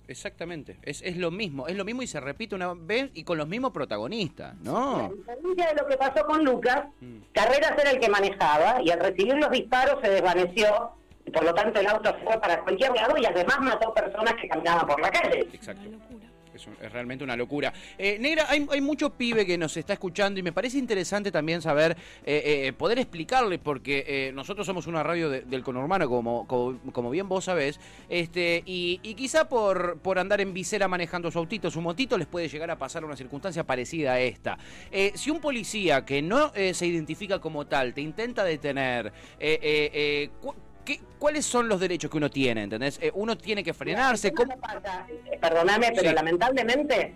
Exactamente. 0.08 0.78
Es, 0.82 1.02
es 1.02 1.16
lo 1.16 1.30
mismo. 1.30 1.66
Es 1.66 1.76
lo 1.76 1.84
mismo 1.84 2.02
y 2.02 2.06
se 2.06 2.20
repite 2.20 2.54
una 2.54 2.74
vez 2.74 3.10
y 3.14 3.24
con 3.24 3.38
los 3.38 3.48
mismos 3.48 3.72
protagonistas, 3.72 4.54
¿no? 4.62 5.06
A 5.06 5.08
diferencia 5.08 5.68
de 5.68 5.74
lo 5.82 5.86
que 5.88 5.96
pasó 5.96 6.24
con 6.26 6.44
Lucas, 6.44 6.84
Mm. 7.00 7.18
Carreras 7.32 7.72
era 7.78 7.90
el 7.90 7.98
que 7.98 8.08
manejaba 8.08 8.80
y 8.82 8.90
al 8.90 9.00
recibir 9.00 9.34
los 9.34 9.50
disparos 9.50 9.98
se 10.02 10.08
desvaneció 10.10 10.92
y 11.26 11.30
por 11.30 11.44
lo 11.44 11.52
tanto 11.52 11.80
el 11.80 11.86
auto 11.88 12.14
se 12.18 12.24
fue 12.24 12.40
para 12.40 12.60
cualquier 12.62 12.92
lado 12.94 13.14
y 13.20 13.26
además 13.26 13.58
mató 13.60 13.92
personas 13.92 14.34
que 14.40 14.48
caminaban 14.48 14.86
por 14.86 15.00
la 15.00 15.10
calle. 15.10 15.40
Exacto. 15.52 15.82
Una 15.88 15.98
locura. 15.98 16.26
Es, 16.54 16.66
un- 16.66 16.76
es 16.80 16.90
realmente 16.90 17.22
una 17.22 17.36
locura. 17.36 17.70
Eh, 17.98 18.16
Negra, 18.18 18.46
hay, 18.48 18.66
hay 18.72 18.80
mucho 18.80 19.10
pibe 19.10 19.44
que 19.44 19.58
nos 19.58 19.76
está 19.76 19.92
escuchando 19.92 20.40
y 20.40 20.42
me 20.42 20.52
parece 20.52 20.78
interesante 20.78 21.30
también 21.30 21.60
saber, 21.60 21.94
eh, 22.24 22.64
eh, 22.68 22.72
poder 22.72 22.98
explicarle, 22.98 23.58
porque 23.58 24.04
eh, 24.08 24.32
nosotros 24.32 24.64
somos 24.66 24.86
una 24.86 25.02
radio 25.02 25.28
de- 25.28 25.42
del 25.42 25.62
conurbano, 25.62 26.08
como, 26.08 26.46
como, 26.46 26.80
como 26.92 27.10
bien 27.10 27.28
vos 27.28 27.44
sabés, 27.44 27.78
este, 28.08 28.62
y, 28.64 29.00
y 29.02 29.12
quizá 29.16 29.50
por, 29.50 29.98
por 29.98 30.18
andar 30.18 30.40
en 30.40 30.54
visera 30.54 30.88
manejando 30.88 31.30
su 31.30 31.38
autito, 31.40 31.70
su 31.70 31.82
motito, 31.82 32.16
les 32.16 32.26
puede 32.26 32.48
llegar 32.48 32.70
a 32.70 32.78
pasar 32.78 33.04
una 33.04 33.16
circunstancia 33.16 33.64
parecida 33.64 34.12
a 34.14 34.20
esta. 34.20 34.56
Eh, 34.90 35.12
si 35.14 35.28
un 35.30 35.42
policía 35.42 36.06
que 36.06 36.22
no 36.22 36.52
eh, 36.54 36.72
se 36.72 36.86
identifica 36.86 37.38
como 37.38 37.66
tal 37.66 37.92
te 37.92 38.00
intenta 38.00 38.44
detener, 38.44 39.08
eh, 39.38 39.58
eh, 39.60 39.90
eh, 39.92 40.30
cu- 40.40 40.54
¿qué- 40.86 41.00
¿cuáles 41.18 41.44
son 41.44 41.68
los 41.68 41.78
derechos 41.78 42.10
que 42.10 42.16
uno 42.16 42.30
tiene? 42.30 42.62
¿Entendés? 42.62 42.98
Eh, 43.02 43.10
uno 43.14 43.36
tiene 43.36 43.62
que 43.62 43.74
frenarse. 43.74 44.28
El 44.28 44.34
tema 44.34 44.54
¿cómo- 44.56 44.68
no 44.72 44.80
pasa, 44.82 45.06
eh, 45.30 45.38
perdóname, 45.38 45.88
pero 45.94 46.08
Sí. 46.08 46.14
lamentablemente 46.14 47.14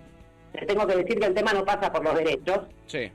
te 0.52 0.66
tengo 0.66 0.86
que 0.86 0.96
decir 0.96 1.18
que 1.18 1.26
el 1.26 1.34
tema 1.34 1.54
no 1.54 1.64
pasa 1.64 1.90
por 1.90 2.04
los 2.04 2.14
derechos, 2.14 2.58
Sí. 2.86 3.10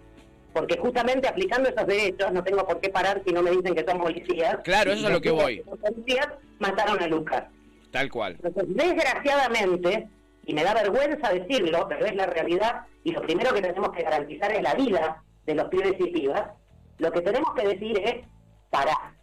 porque 0.54 0.78
justamente 0.78 1.28
aplicando 1.28 1.70
esos 1.70 1.86
derechos 1.86 2.32
no 2.32 2.44
tengo 2.44 2.66
por 2.66 2.80
qué 2.80 2.90
parar 2.90 3.22
si 3.28 3.32
no 3.34 3.44
me 3.44 3.52
dicen 3.52 3.76
que 3.76 3.84
son 3.86 4.00
policías. 4.00 4.58
Claro, 4.64 4.92
eso 4.94 5.02
es 5.02 5.06
a 5.08 5.10
lo 5.14 5.22
que 5.22 5.32
voy. 5.32 5.62
Los 5.70 5.78
policías 5.80 6.28
mataron 6.60 7.04
a 7.04 7.08
Lucas. 7.08 7.44
Tal 7.92 8.10
cual. 8.10 8.38
Entonces, 8.42 8.64
desgraciadamente, 8.76 10.08
y 10.46 10.54
me 10.54 10.64
da 10.64 10.74
vergüenza 10.74 11.32
decirlo, 11.34 11.88
pero 11.90 12.06
es 12.06 12.16
la 12.16 12.26
realidad, 12.26 12.82
y 13.04 13.12
lo 13.12 13.22
primero 13.22 13.54
que 13.54 13.62
tenemos 13.62 13.92
que 13.92 14.04
garantizar 14.04 14.52
es 14.54 14.62
la 14.62 14.74
vida 14.76 15.24
de 15.46 15.56
los 15.56 15.66
pibes 15.70 15.94
y 16.00 16.08
pibas, 16.12 16.50
lo 16.98 17.12
que 17.12 17.22
tenemos 17.22 17.54
que 17.56 17.68
decir 17.68 18.00
es 18.00 18.16
parar. 18.70 19.15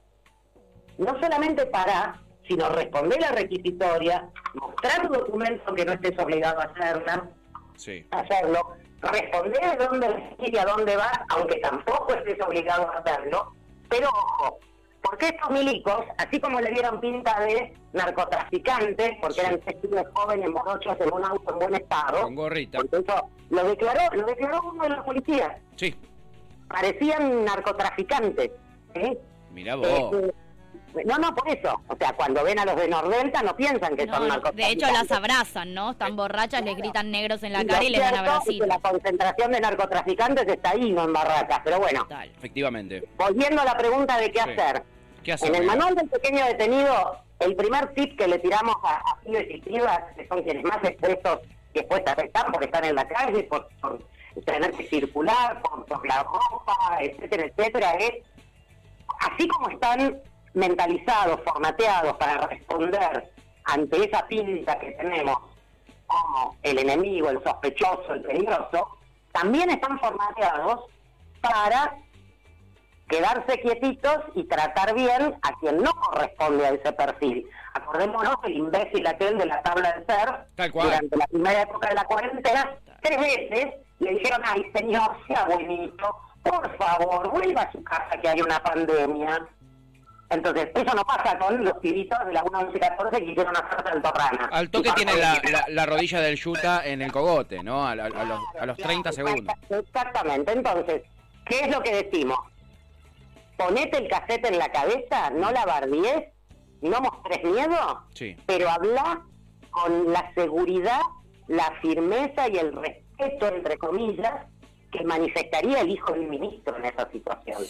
No 0.98 1.18
solamente 1.20 1.66
parar, 1.66 2.20
sino 2.46 2.68
responder 2.70 3.20
la 3.20 3.32
requisitoria, 3.32 4.28
mostrar 4.54 5.06
tu 5.08 5.14
documento 5.14 5.74
que 5.74 5.84
no 5.84 5.92
estés 5.92 6.18
obligado 6.18 6.60
a 6.60 6.64
hacerla, 6.64 7.30
Sí. 7.76 8.06
hacerlo, 8.10 8.60
responder 9.00 9.64
a 9.64 9.76
dónde 9.76 10.36
y 10.38 10.56
a 10.58 10.64
dónde 10.64 10.96
vas, 10.96 11.18
aunque 11.30 11.56
tampoco 11.60 12.14
estés 12.14 12.40
obligado 12.46 12.90
a 12.90 12.98
hacerlo, 12.98 13.52
pero 13.88 14.08
ojo, 14.08 14.58
porque 15.02 15.26
estos 15.28 15.50
milicos, 15.50 16.04
así 16.18 16.38
como 16.40 16.60
le 16.60 16.70
dieron 16.70 17.00
pinta 17.00 17.40
de 17.40 17.74
narcotraficantes, 17.92 19.12
porque 19.20 19.40
eran 19.40 19.58
testigos 19.60 20.02
jóvenes 20.14 20.50
morochos 20.50 20.96
en 21.00 21.12
un 21.12 21.24
auto 21.24 21.52
en 21.52 21.58
buen 21.58 21.74
estado, 21.74 22.22
Con 22.22 22.34
gorrita. 22.34 22.78
eso 22.78 23.28
lo 23.50 23.64
declaró, 23.64 24.14
lo 24.16 24.26
declaró 24.26 24.60
uno 24.70 24.82
de 24.84 24.88
los 24.90 25.04
policías, 25.04 25.52
Sí. 25.76 25.94
parecían 26.68 27.44
narcotraficantes. 27.44 28.50
Mirá 29.52 29.74
vos. 29.76 29.86
Eh, 29.88 30.32
No, 31.04 31.16
no, 31.18 31.34
por 31.34 31.48
eso. 31.48 31.80
O 31.88 31.96
sea, 31.96 32.12
cuando 32.12 32.44
ven 32.44 32.58
a 32.58 32.64
los 32.64 32.76
de 32.76 32.88
Nordelta 32.88 33.42
no 33.42 33.56
piensan 33.56 33.96
que 33.96 34.06
No, 34.06 34.16
son 34.16 34.28
narcotraficantes. 34.28 34.66
de 34.66 34.72
hecho 34.86 34.92
las 34.92 35.10
abrazan, 35.10 35.74
¿no? 35.74 35.92
Están 35.92 36.16
borrachas, 36.16 36.62
les 36.62 36.76
gritan 36.76 37.10
negros 37.10 37.42
en 37.42 37.52
la 37.54 37.62
Y 37.62 37.66
cara 37.66 37.84
y 37.84 37.88
les 37.90 38.00
dan 38.00 38.14
abracitos. 38.16 38.66
la 38.68 38.78
concentración 38.78 39.52
de 39.52 39.60
narcotraficantes 39.60 40.46
está 40.48 40.70
ahí, 40.70 40.90
no 40.92 41.04
en 41.04 41.12
barracas. 41.12 41.60
Pero 41.64 41.78
bueno, 41.78 42.02
Total. 42.02 42.30
Efectivamente. 42.36 43.04
volviendo 43.16 43.62
a 43.62 43.64
la 43.64 43.76
pregunta 43.76 44.18
de 44.18 44.30
qué 44.30 44.40
Sí. 44.42 44.50
hacer. 44.50 44.82
¿Qué 45.22 45.32
hacer? 45.32 45.48
En 45.48 45.54
el 45.62 45.66
manual 45.66 45.94
del 45.94 46.08
pequeño 46.08 46.44
detenido, 46.46 47.16
el 47.40 47.56
primer 47.56 47.92
tip 47.94 48.18
que 48.18 48.26
le 48.28 48.38
tiramos 48.38 48.76
a, 48.82 48.96
a 48.96 49.20
pibes 49.24 49.46
y 49.50 49.60
pibas, 49.60 50.00
que 50.16 50.26
son 50.28 50.42
quienes 50.42 50.64
más 50.64 50.78
expuestos 50.84 51.40
y 51.74 51.78
expuestas 51.78 52.18
están 52.18 52.52
por 52.52 52.62
estar 52.64 52.84
en 52.84 52.94
la 52.96 53.06
calle, 53.08 53.42
por, 53.44 53.68
por 53.80 53.98
tener 54.44 54.70
que 54.72 54.86
circular, 54.88 55.60
por, 55.62 55.84
por 55.86 56.06
la 56.06 56.22
ropa, 56.22 56.98
etcétera, 57.00 57.46
etcétera, 57.46 57.92
es 57.94 58.12
así 59.20 59.46
como 59.48 59.68
están 59.70 60.20
mentalizados, 60.54 61.40
formateados 61.44 62.16
para 62.16 62.46
responder 62.46 63.32
ante 63.64 64.04
esa 64.04 64.26
pinta 64.26 64.78
que 64.78 64.92
tenemos 64.92 65.38
como 66.06 66.56
el 66.62 66.78
enemigo, 66.78 67.30
el 67.30 67.42
sospechoso, 67.42 68.14
el 68.14 68.22
peligroso, 68.22 68.98
también 69.32 69.70
están 69.70 69.98
formateados 69.98 70.84
para 71.40 71.96
quedarse 73.08 73.60
quietitos 73.60 74.18
y 74.34 74.44
tratar 74.44 74.94
bien 74.94 75.38
a 75.42 75.52
quien 75.60 75.78
no 75.82 75.90
corresponde 75.92 76.66
a 76.66 76.70
ese 76.70 76.92
perfil. 76.92 77.46
Acordémonos 77.74 78.40
del 78.42 78.56
imbécil 78.56 79.06
aquel 79.06 79.38
de 79.38 79.46
la 79.46 79.62
tabla 79.62 79.92
de 79.92 80.06
ser, 80.06 80.70
durante 80.72 81.16
la 81.16 81.26
primera 81.26 81.62
época 81.62 81.88
de 81.88 81.94
la 81.94 82.04
cuarentena, 82.04 82.76
tres 83.02 83.18
veces 83.18 83.74
le 83.98 84.10
dijeron, 84.10 84.42
ay 84.44 84.70
señor, 84.74 85.16
sea 85.26 85.44
buenito, 85.44 86.16
por 86.42 86.76
favor, 86.76 87.30
vuelva 87.30 87.62
a 87.62 87.72
su 87.72 87.82
casa 87.84 88.18
que 88.20 88.28
hay 88.28 88.40
una 88.40 88.62
pandemia. 88.62 89.46
Entonces, 90.32 90.70
eso 90.74 90.94
no 90.94 91.02
pasa 91.04 91.38
con 91.38 91.62
los 91.64 91.74
pibitos 91.78 92.18
de 92.26 92.32
la 92.32 92.42
1114 92.42 93.18
que 93.24 93.30
hicieron 93.32 93.54
hacer 93.56 93.86
altorrana. 93.88 94.48
Al 94.52 94.70
toque 94.70 94.90
tiene 94.92 95.14
la, 95.16 95.40
la- 95.50 95.64
la 95.68 95.86
rodilla 95.86 96.20
del 96.20 96.36
yuta 96.36 96.86
en 96.86 97.02
el 97.02 97.12
cogote, 97.12 97.62
¿no? 97.62 97.86
A, 97.86 97.90
a- 97.90 97.92
a 97.92 98.24
los, 98.24 98.40
a 98.58 98.66
los 98.66 98.76
30 98.78 99.10
Claro, 99.10 99.28
segundos. 99.28 99.54
exacta- 99.54 99.78
Exactamente. 99.78 100.52
Entonces, 100.52 101.02
¿qué 101.46 101.60
es 101.60 101.68
lo 101.70 101.82
que 101.82 102.02
decimos? 102.04 102.38
Ponete 103.56 103.98
el 103.98 104.08
cassette 104.08 104.46
en 104.46 104.58
la 104.58 104.70
cabeza, 104.72 105.30
no 105.30 105.52
la 105.52 105.64
bardies, 105.64 106.24
no 106.80 107.00
mostres 107.00 107.44
miedo, 107.44 108.02
Sí. 108.14 108.36
pero 108.46 108.68
habla 108.70 109.22
con 109.70 110.12
la 110.12 110.32
seguridad, 110.34 111.00
la 111.48 111.70
firmeza 111.82 112.48
y 112.48 112.56
el 112.56 112.72
respeto, 112.72 113.48
entre 113.48 113.76
comillas, 113.78 114.46
que 114.90 115.04
manifestaría 115.04 115.80
el 115.80 115.90
hijo 115.90 116.12
del 116.12 116.26
ministro 116.28 116.76
en 116.78 116.84
esa 116.86 117.08
situación. 117.10 117.62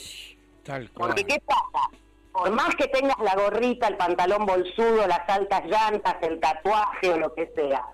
Tal 0.64 0.90
cual. 0.92 1.08
Porque 1.10 1.24
¿qué 1.24 1.40
pasa? 1.40 1.88
Por 2.42 2.50
más 2.50 2.74
que 2.74 2.88
tengas 2.88 3.16
la 3.20 3.36
gorrita, 3.36 3.86
el 3.86 3.96
pantalón 3.96 4.46
bolsudo, 4.46 5.06
las 5.06 5.28
altas 5.28 5.62
llantas, 5.66 6.16
el 6.22 6.40
tatuaje 6.40 7.12
o 7.12 7.16
lo 7.16 7.32
que 7.34 7.46
sea, 7.54 7.84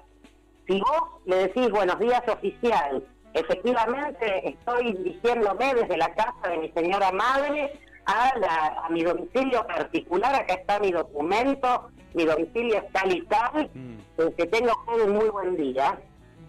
si 0.67 0.81
vos 0.81 1.03
le 1.27 1.37
decís 1.37 1.69
buenos 1.71 1.99
días 1.99 2.23
oficial, 2.27 3.05
efectivamente 3.35 4.49
estoy 4.49 4.95
dirigiéndome 4.95 5.75
desde 5.75 5.99
la 5.99 6.15
casa 6.15 6.49
de 6.49 6.57
mi 6.57 6.71
señora 6.73 7.13
madre 7.13 7.79
a, 8.07 8.33
la- 8.39 8.85
a 8.87 8.89
mi 8.89 9.03
domicilio 9.03 9.67
particular, 9.67 10.35
acá 10.35 10.55
está 10.55 10.79
mi 10.81 10.93
documento, 10.93 11.91
mi 12.15 12.25
domicilio 12.25 12.79
es 12.79 12.91
tal 12.93 13.13
y 13.15 13.21
tal, 13.27 13.71
Mm. 13.75 13.99
eh, 14.17 14.35
que 14.35 14.47
tenga 14.47 14.73
usted 14.73 15.05
un 15.09 15.13
muy 15.13 15.29
buen 15.29 15.57
día. 15.57 15.99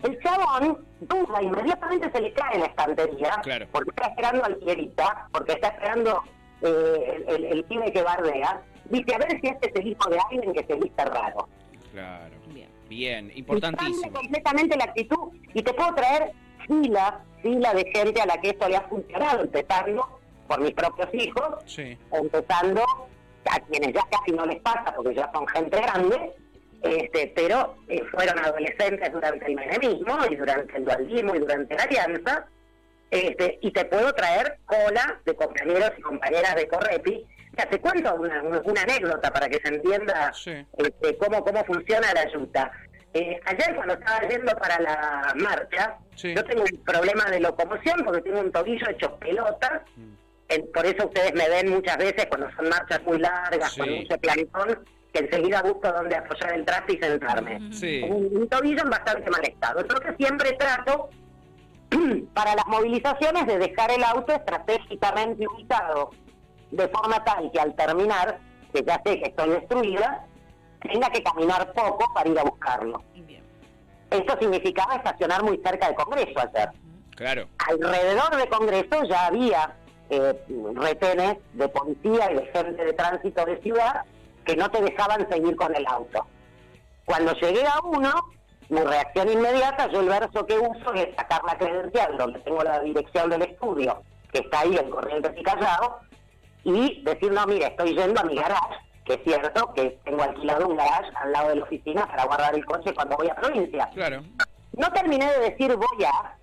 El 0.04 0.18
chabón 0.24 0.86
duda, 1.02 1.42
inmediatamente 1.42 2.10
se 2.14 2.22
le 2.22 2.32
cae 2.32 2.60
la 2.60 2.66
estantería, 2.68 3.32
Claro. 3.44 3.66
porque 3.74 3.90
está 3.90 4.08
esperando 4.08 4.46
al 4.46 4.56
pierita, 4.56 5.28
porque 5.34 5.52
está 5.52 5.68
esperando 5.68 6.24
eh, 6.62 7.24
el, 7.28 7.36
el, 7.36 7.46
el 7.46 7.64
pibe 7.66 7.92
que 7.92 8.02
bardea, 8.02 8.62
dice, 8.86 9.16
a 9.16 9.18
ver 9.20 9.40
si 9.42 9.48
este 9.48 9.70
es 9.70 9.76
el 9.76 9.88
hijo 9.88 10.10
de 10.10 10.18
alguien 10.30 10.54
que 10.54 10.64
se 10.66 10.76
viste 10.76 11.06
raro. 11.06 11.48
Claro. 11.92 12.36
Bien. 12.54 12.70
Bien, 12.90 13.26
Y 13.26 13.28
cambia 13.28 13.40
importantísimo. 13.40 14.14
completamente 14.14 14.78
la 14.78 14.84
actitud 14.86 15.32
y 15.54 15.62
te 15.62 15.74
puedo 15.74 15.94
traer 15.96 16.32
fila, 16.68 17.22
fila 17.42 17.74
de 17.74 17.86
gente 17.94 18.22
a 18.22 18.26
la 18.26 18.42
que 18.42 18.50
esto 18.50 18.68
le 18.68 18.78
ha 18.78 18.82
funcionado, 18.82 19.42
empezando 19.44 20.20
por 20.48 20.60
mis 20.62 20.72
propios 20.74 21.08
hijos, 21.14 21.50
Sí. 21.66 21.96
empezando 22.12 22.84
a 23.50 23.60
quienes 23.62 23.94
ya 23.94 24.02
casi 24.12 24.32
no 24.32 24.46
les 24.46 24.60
pasa 24.62 24.94
porque 24.96 25.14
ya 25.16 25.30
son 25.32 25.48
gente 25.48 25.78
grande, 25.80 26.34
este, 26.82 27.32
pero 27.36 27.76
eh, 27.88 28.02
fueron 28.12 28.40
adolescentes 28.40 29.12
durante 29.12 29.46
el 29.46 29.56
menemismo 29.56 30.18
y 30.30 30.36
durante 30.36 30.78
el 30.78 30.86
dualismo 30.86 31.36
y 31.36 31.40
durante 31.40 31.76
la 31.76 31.84
alianza, 31.84 32.48
este, 33.12 33.58
y 33.62 33.72
te 33.72 33.86
puedo 33.86 34.14
traer 34.14 34.58
cola 34.66 35.20
de 35.26 35.36
compañeros 35.36 35.92
y 35.98 36.02
compañeras 36.02 36.56
de 36.56 36.68
Correpi. 36.68 37.26
Ya 37.58 37.66
te 37.68 37.80
cuento 37.80 38.14
una, 38.16 38.42
una- 38.44 38.82
anécdota 38.84 39.32
para 39.32 39.50
que 39.50 39.60
se 39.60 39.68
entienda 39.74 40.32
Sí. 40.34 40.54
este, 40.78 41.18
cómo, 41.18 41.44
cómo 41.44 41.64
funciona 41.66 42.14
la 42.14 42.22
ayuda. 42.22 42.72
Eh, 43.14 43.40
ayer 43.46 43.76
cuando 43.76 43.96
estaba 43.96 44.28
yendo 44.28 44.56
para 44.56 44.80
la 44.80 45.34
marcha, 45.36 45.98
Sí. 46.16 46.34
yo 46.36 46.44
tengo 46.46 46.62
un 46.64 46.84
problema 46.84 47.26
de 47.26 47.40
locomoción 47.40 48.04
porque 48.06 48.22
tengo 48.22 48.40
un 48.42 48.52
tobillo 48.52 48.88
hecho 48.90 49.16
pelota, 49.18 49.84
Mm. 49.96 50.14
por 50.74 50.86
eso 50.86 51.08
ustedes 51.08 51.34
me 51.34 51.50
ven 51.50 51.70
muchas 51.72 51.98
veces 51.98 52.28
cuando 52.28 52.50
son 52.56 52.70
marchas 52.70 53.02
muy 53.04 53.18
largas, 53.18 53.72
Sí. 53.74 53.80
con 53.82 53.90
mucho 53.96 54.18
plantón, 54.20 54.86
que 55.12 55.20
enseguida 55.20 55.64
busco 55.64 55.92
dónde 55.92 56.16
apoyar 56.16 56.54
el 56.54 56.64
traste 56.66 56.94
y 56.94 56.98
sentarme. 57.00 57.60
Sí. 57.74 58.04
Un, 58.08 58.38
un 58.38 58.48
tobillo 58.48 58.84
en 58.84 58.90
bastante 58.92 59.30
mal 59.32 59.42
estado. 59.44 59.80
Entonces 59.82 60.14
siempre 60.18 60.52
trato 60.54 61.10
para 62.34 62.56
las 62.56 62.68
movilizaciones 62.68 63.48
de 63.48 63.58
dejar 63.58 63.92
el 63.92 64.04
auto 64.04 64.34
estratégicamente 64.34 65.48
ubicado 65.48 66.12
de 66.72 66.88
forma 66.90 67.24
tal 67.24 67.52
que 67.52 67.60
al 67.60 67.76
terminar, 67.76 68.40
que 68.74 68.84
ya 68.84 69.02
sé 69.06 69.20
que 69.20 69.30
estoy 69.30 69.50
destruida, 69.50 70.26
tenga 70.82 71.10
que 71.10 71.24
caminar 71.24 71.74
poco 71.74 72.12
para 72.14 72.30
ir 72.30 72.40
a 72.40 72.44
buscarlo. 72.44 73.04
Bien. 73.16 73.44
Esto 74.12 74.38
significaba 74.40 74.96
estacionar 74.96 75.44
muy 75.44 75.58
cerca 75.64 75.88
del 75.88 75.96
Congreso 75.96 76.40
ayer. 76.40 76.70
Claro. 77.16 77.48
Alrededor 77.68 78.36
de 78.36 78.48
Congreso 78.48 79.04
ya 79.04 79.26
había 79.26 79.76
eh, 80.10 80.34
retenes 80.76 81.38
de 81.54 81.70
policía 81.70 82.32
y 82.32 82.36
de 82.36 82.46
gente 82.48 82.86
de 82.86 82.94
tránsito 82.94 83.46
de 83.46 83.62
ciudad 83.62 84.06
que 84.46 84.56
no 84.56 84.70
te 84.72 84.82
dejaban 84.82 85.28
seguir 85.30 85.56
con 85.56 85.76
el 85.76 85.86
auto. 85.86 86.26
Cuando 87.06 87.34
llegué 87.34 87.66
a 87.66 87.80
uno, 87.84 88.14
mi 88.70 88.82
reacción 88.82 89.30
inmediata, 89.30 89.88
yo 89.92 90.00
el 90.02 90.10
verso 90.10 90.46
que 90.46 90.58
uso 90.60 90.94
es 90.94 91.16
sacar 91.16 91.42
la 91.44 91.58
credencial 91.58 92.18
donde 92.18 92.40
tengo 92.40 92.64
la 92.64 92.80
dirección 92.82 93.30
del 93.30 93.42
estudio, 93.42 94.02
que 94.32 94.40
está 94.40 94.60
ahí 94.62 94.78
en 94.78 94.90
Corrientes 94.92 95.32
y 95.36 95.44
Callao, 95.44 96.00
y 96.64 97.02
decir, 97.04 97.32
no, 97.32 97.46
mire, 97.48 97.66
estoy 97.68 97.96
yendo 97.96 98.22
a 98.22 98.24
mi 98.26 98.36
garage, 98.36 98.76
que 99.06 99.14
es 99.16 99.24
cierto 99.24 99.74
que 99.74 100.00
tengo 100.04 100.22
alquilado 100.24 100.68
un 100.68 100.78
garage 100.78 101.10
al 101.16 101.32
lado 101.32 101.50
de 101.50 101.56
la 101.56 101.64
oficina 101.64 102.06
para 102.06 102.26
guardar 102.26 102.54
el 102.54 102.66
coche 102.66 102.94
cuando 102.94 103.18
voy 103.18 103.28
a 103.30 103.36
provincia. 103.36 103.90
Claro. 103.94 104.22
No 104.74 104.92
terminé 104.92 105.26
de 105.32 105.50
decir 105.50 105.76
voy 105.76 106.04
a, 106.06 106.36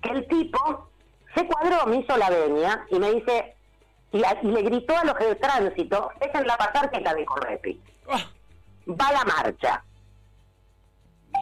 que 0.00 0.10
el 0.10 0.26
tipo 0.28 0.88
se 1.34 1.46
cuadró, 1.46 1.84
me 1.86 1.96
hizo 1.96 2.16
la 2.16 2.30
venia 2.30 2.86
y 2.90 2.98
me 2.98 3.12
dice, 3.12 3.54
y, 4.12 4.24
a- 4.24 4.38
y 4.42 4.46
le 4.46 4.62
gritó 4.62 4.96
a 4.96 5.04
los 5.04 5.18
de 5.18 5.34
tránsito, 5.34 6.10
déjenla 6.18 6.56
pasar 6.56 6.90
que 6.90 6.96
es 6.96 7.02
la 7.02 7.14
de 7.14 7.24
Correpi. 7.26 7.80
Ah, 8.08 8.24
Va 8.88 9.12
la 9.12 9.24
marcha. 9.24 9.84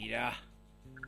Mira. 0.07 0.33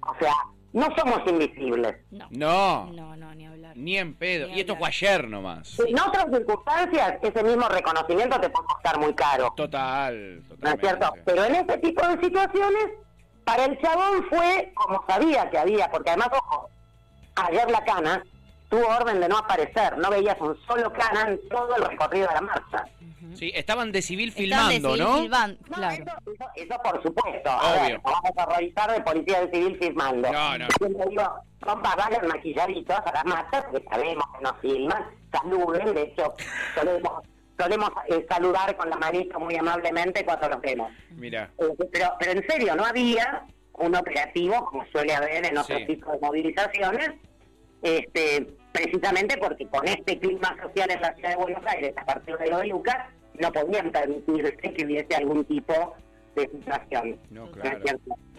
O 0.06 0.14
sea, 0.18 0.32
no 0.72 0.86
somos 0.96 1.20
invisibles. 1.26 1.96
No. 2.10 2.26
No. 2.30 2.92
No, 2.92 3.16
no, 3.16 3.34
ni 3.34 3.46
hablar. 3.46 3.76
Ni 3.76 3.96
en 3.98 4.14
pedo. 4.14 4.48
Ni 4.48 4.54
Y 4.56 4.60
esto 4.60 4.72
hablar. 4.74 4.92
fue 4.92 5.08
ayer 5.08 5.28
nomás. 5.28 5.78
En 5.80 5.98
otras 6.00 6.26
circunstancias, 6.32 7.18
ese 7.22 7.42
mismo 7.44 7.68
reconocimiento 7.68 8.40
te 8.40 8.50
puede 8.50 8.66
costar 8.66 8.98
muy 8.98 9.14
caro. 9.14 9.52
Total. 9.56 10.36
¿No 10.36 10.40
es 10.42 10.48
Totalmente. 10.48 10.86
cierto? 10.86 11.12
Pero 11.24 11.44
en 11.44 11.54
este 11.54 11.78
tipo 11.78 12.06
de 12.06 12.20
situaciones, 12.24 12.86
para 13.44 13.64
el 13.64 13.80
chabón 13.80 14.24
fue 14.28 14.72
como 14.74 15.04
sabía 15.06 15.48
que 15.50 15.58
había, 15.58 15.90
porque 15.90 16.10
además, 16.10 16.28
ojo, 16.32 16.68
ayer 17.36 17.70
la 17.70 17.84
cana 17.84 18.22
tuvo 18.68 18.86
orden 18.88 19.20
de 19.20 19.28
no 19.28 19.38
aparecer, 19.38 19.96
no 19.96 20.10
veías 20.10 20.36
un 20.40 20.54
solo 20.66 20.92
cana 20.92 21.30
en 21.30 21.48
todo 21.48 21.74
el 21.76 21.84
recorrido 21.84 22.28
de 22.28 22.34
la 22.34 22.40
marcha. 22.42 22.84
Sí, 23.36 23.52
estaban 23.54 23.92
de 23.92 24.02
civil 24.02 24.30
de 24.30 24.36
filmando, 24.36 24.94
civil 24.94 24.98
¿no? 25.04 25.18
filman- 25.22 25.58
No, 25.68 25.76
claro. 25.76 25.94
eso, 26.04 26.32
eso- 26.32 26.50
eso 26.56 26.80
por 26.82 27.02
supuesto. 27.02 27.50
A 27.50 27.72
Obvio. 27.72 27.82
ver, 27.82 28.00
vamos 28.02 28.30
a 28.36 28.46
revisar 28.58 28.92
de 28.92 29.00
policía 29.02 29.40
de 29.46 29.50
civil 29.50 29.78
filmando. 29.80 30.32
No, 30.32 30.58
no. 30.58 30.66
Siempre 30.78 31.04
digo, 31.10 31.34
compas, 31.60 31.96
maquilladitos 32.26 32.96
a 32.98 33.12
las 33.12 33.24
marchas, 33.24 33.64
porque 33.70 33.86
sabemos 33.88 34.24
que 34.36 34.42
nos 34.44 34.60
filman, 34.60 35.04
saluden, 35.32 35.94
de 35.94 36.02
hecho, 36.02 36.34
solemos, 36.74 37.12
solemos 37.58 37.90
eh, 38.08 38.26
saludar 38.30 38.76
con 38.76 38.88
la 38.90 38.96
manito 38.96 39.38
muy 39.40 39.56
amablemente 39.56 40.24
cuando 40.24 40.48
los 40.48 40.60
vemos. 40.60 40.90
Mira. 41.10 41.50
Eh, 41.58 41.64
pero, 41.92 42.14
pero 42.18 42.32
en 42.32 42.46
serio, 42.48 42.74
no 42.76 42.84
había 42.84 43.44
un 43.74 43.94
operativo 43.94 44.64
como 44.66 44.84
suele 44.92 45.14
haber 45.14 45.44
en 45.46 45.56
otros 45.58 45.78
Sí. 45.78 45.86
tipos 45.86 46.12
de 46.12 46.18
movilizaciones, 46.26 47.10
este, 47.82 48.46
precisamente 48.72 49.36
porque 49.38 49.66
con 49.68 49.86
este 49.86 50.18
clima 50.18 50.56
social 50.62 50.90
en 50.90 51.00
la 51.00 51.14
ciudad 51.14 51.30
de 51.30 51.36
Buenos 51.36 51.64
Aires, 51.66 51.94
a 51.96 52.04
partir 52.04 52.36
de 52.36 52.46
lo 52.50 52.58
de 52.58 52.66
Lucas, 52.66 52.96
no 53.40 53.52
podían 53.52 53.90
permitirse 53.90 54.56
que 54.74 54.84
hubiese 54.84 55.14
algún 55.16 55.44
tipo 55.44 55.94
de 56.36 56.48
situación. 56.48 57.18
No, 57.30 57.46
¿No 57.46 57.52
claro. 57.52 57.78
es? 57.84 57.96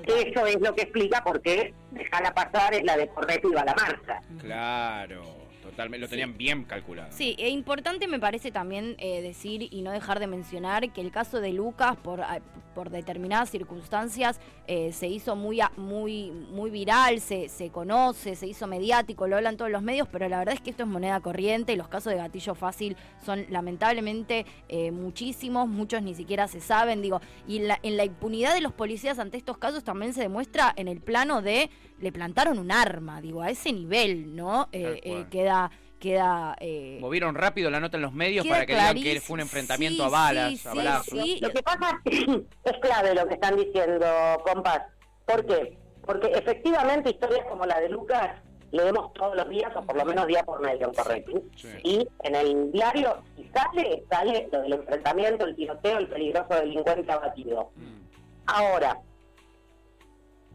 Eso 0.07 0.45
es 0.45 0.59
lo 0.61 0.73
que 0.73 0.83
explica 0.83 1.23
por 1.23 1.41
qué 1.41 1.73
dejarla 1.91 2.33
pasar 2.33 2.73
es 2.73 2.83
la 2.83 2.97
de 2.97 3.07
correr 3.09 3.41
y 3.43 3.53
la 3.53 3.65
marcha. 3.65 4.21
Claro. 4.39 5.23
totalmente, 5.61 5.99
lo 5.99 6.07
tenían 6.07 6.37
bien 6.37 6.63
calculado. 6.63 7.11
Sí, 7.11 7.35
e 7.37 7.49
importante 7.49 8.07
me 8.07 8.19
parece 8.19 8.51
también 8.51 8.95
eh, 8.97 9.21
decir 9.21 9.67
y 9.69 9.81
no 9.81 9.91
dejar 9.91 10.19
de 10.19 10.27
mencionar 10.27 10.91
que 10.91 11.01
el 11.01 11.11
caso 11.11 11.41
de 11.41 11.53
Lucas, 11.53 11.95
por, 11.97 12.21
ah, 12.21 12.39
por 12.75 12.89
determinadas 12.89 13.49
circunstancias, 13.49 14.39
eh, 14.67 14.91
se 14.93 15.07
hizo 15.07 15.35
muy, 15.35 15.59
muy, 15.77 16.31
muy 16.31 16.69
viral, 16.69 17.19
se, 17.19 17.49
se 17.49 17.69
conoce, 17.69 18.35
se 18.35 18.47
hizo 18.47 18.67
mediático, 18.67 19.27
lo 19.27 19.35
hablan 19.37 19.57
todos 19.57 19.71
los 19.71 19.81
medios, 19.81 20.07
pero 20.11 20.29
la 20.29 20.39
verdad 20.39 20.53
es 20.55 20.61
que 20.61 20.69
esto 20.69 20.83
es 20.83 20.89
moneda 20.89 21.19
corriente 21.19 21.73
y 21.73 21.75
los 21.75 21.87
casos 21.87 22.11
de 22.13 22.17
gatillo 22.19 22.55
fácil 22.55 22.95
son 23.25 23.45
lamentablemente 23.49 24.45
eh, 24.67 24.91
muchísimos, 24.91 25.67
muchos 25.67 26.01
ni 26.01 26.13
siquiera 26.13 26.47
se 26.47 26.59
saben, 26.59 27.01
digo, 27.01 27.21
y 27.47 27.59
la- 27.59 27.79
en 27.83 27.97
la 27.97 28.05
impunidad 28.05 28.53
de 28.53 28.61
los 28.61 28.73
policías 28.73 29.19
ante 29.19 29.37
estos 29.37 29.57
casos 29.57 29.83
también 29.83 30.13
se 30.13 30.21
demuestra 30.21 30.73
en 30.75 30.87
el 30.87 30.99
plano 31.01 31.41
de 31.41 31.69
le 31.99 32.11
plantaron 32.11 32.59
un 32.59 32.71
arma, 32.71 33.19
digo, 33.21 33.41
a 33.41 33.49
ese 33.49 33.73
nivel, 33.73 34.35
¿no? 34.35 34.69
Eh, 34.71 35.01
queda 35.29 35.71
queda 35.99 36.55
eh, 36.59 36.97
Movieron 36.99 37.35
rápido 37.35 37.69
la 37.69 37.79
nota 37.79 37.97
en 37.97 38.03
los 38.03 38.13
medios 38.13 38.47
para 38.47 38.65
que 38.65 38.73
digan 38.73 38.95
que 38.95 39.21
fue 39.21 39.35
un 39.35 39.41
enfrentamiento 39.41 40.03
Sí, 40.03 40.07
a 40.07 40.09
balas, 40.09 40.59
sí, 40.59 40.79
a 40.79 41.03
sí. 41.03 41.39
Lo 41.41 41.51
que 41.51 41.61
pasa 41.61 42.01
es 42.05 42.77
clave 42.81 43.13
lo 43.13 43.27
que 43.27 43.33
están 43.35 43.55
diciendo, 43.55 44.07
compas. 44.43 44.81
¿Por 45.25 45.45
qué? 45.45 45.77
Porque 46.05 46.27
efectivamente 46.27 47.11
historias 47.11 47.45
como 47.47 47.65
la 47.65 47.79
de 47.79 47.89
Lucas 47.89 48.31
leemos 48.71 49.13
todos 49.13 49.35
los 49.35 49.49
días, 49.49 49.71
o 49.75 49.83
por 49.83 49.95
lo 49.95 50.05
menos 50.05 50.27
día 50.27 50.43
por 50.43 50.61
medio, 50.61 50.91
correcto. 50.91 51.41
Sí. 51.55 51.67
Y 51.83 52.07
en 52.23 52.35
el 52.35 52.71
diario, 52.71 53.21
si 53.35 53.49
sale, 53.53 54.03
sale 54.09 54.47
lo 54.51 54.61
del 54.61 54.73
enfrentamiento, 54.73 55.45
el 55.45 55.55
tiroteo, 55.55 55.97
el 55.97 56.07
peligroso 56.07 56.55
delincuente 56.55 57.11
abatido. 57.11 57.71
Mm. 57.75 57.99
Ahora, 58.45 58.99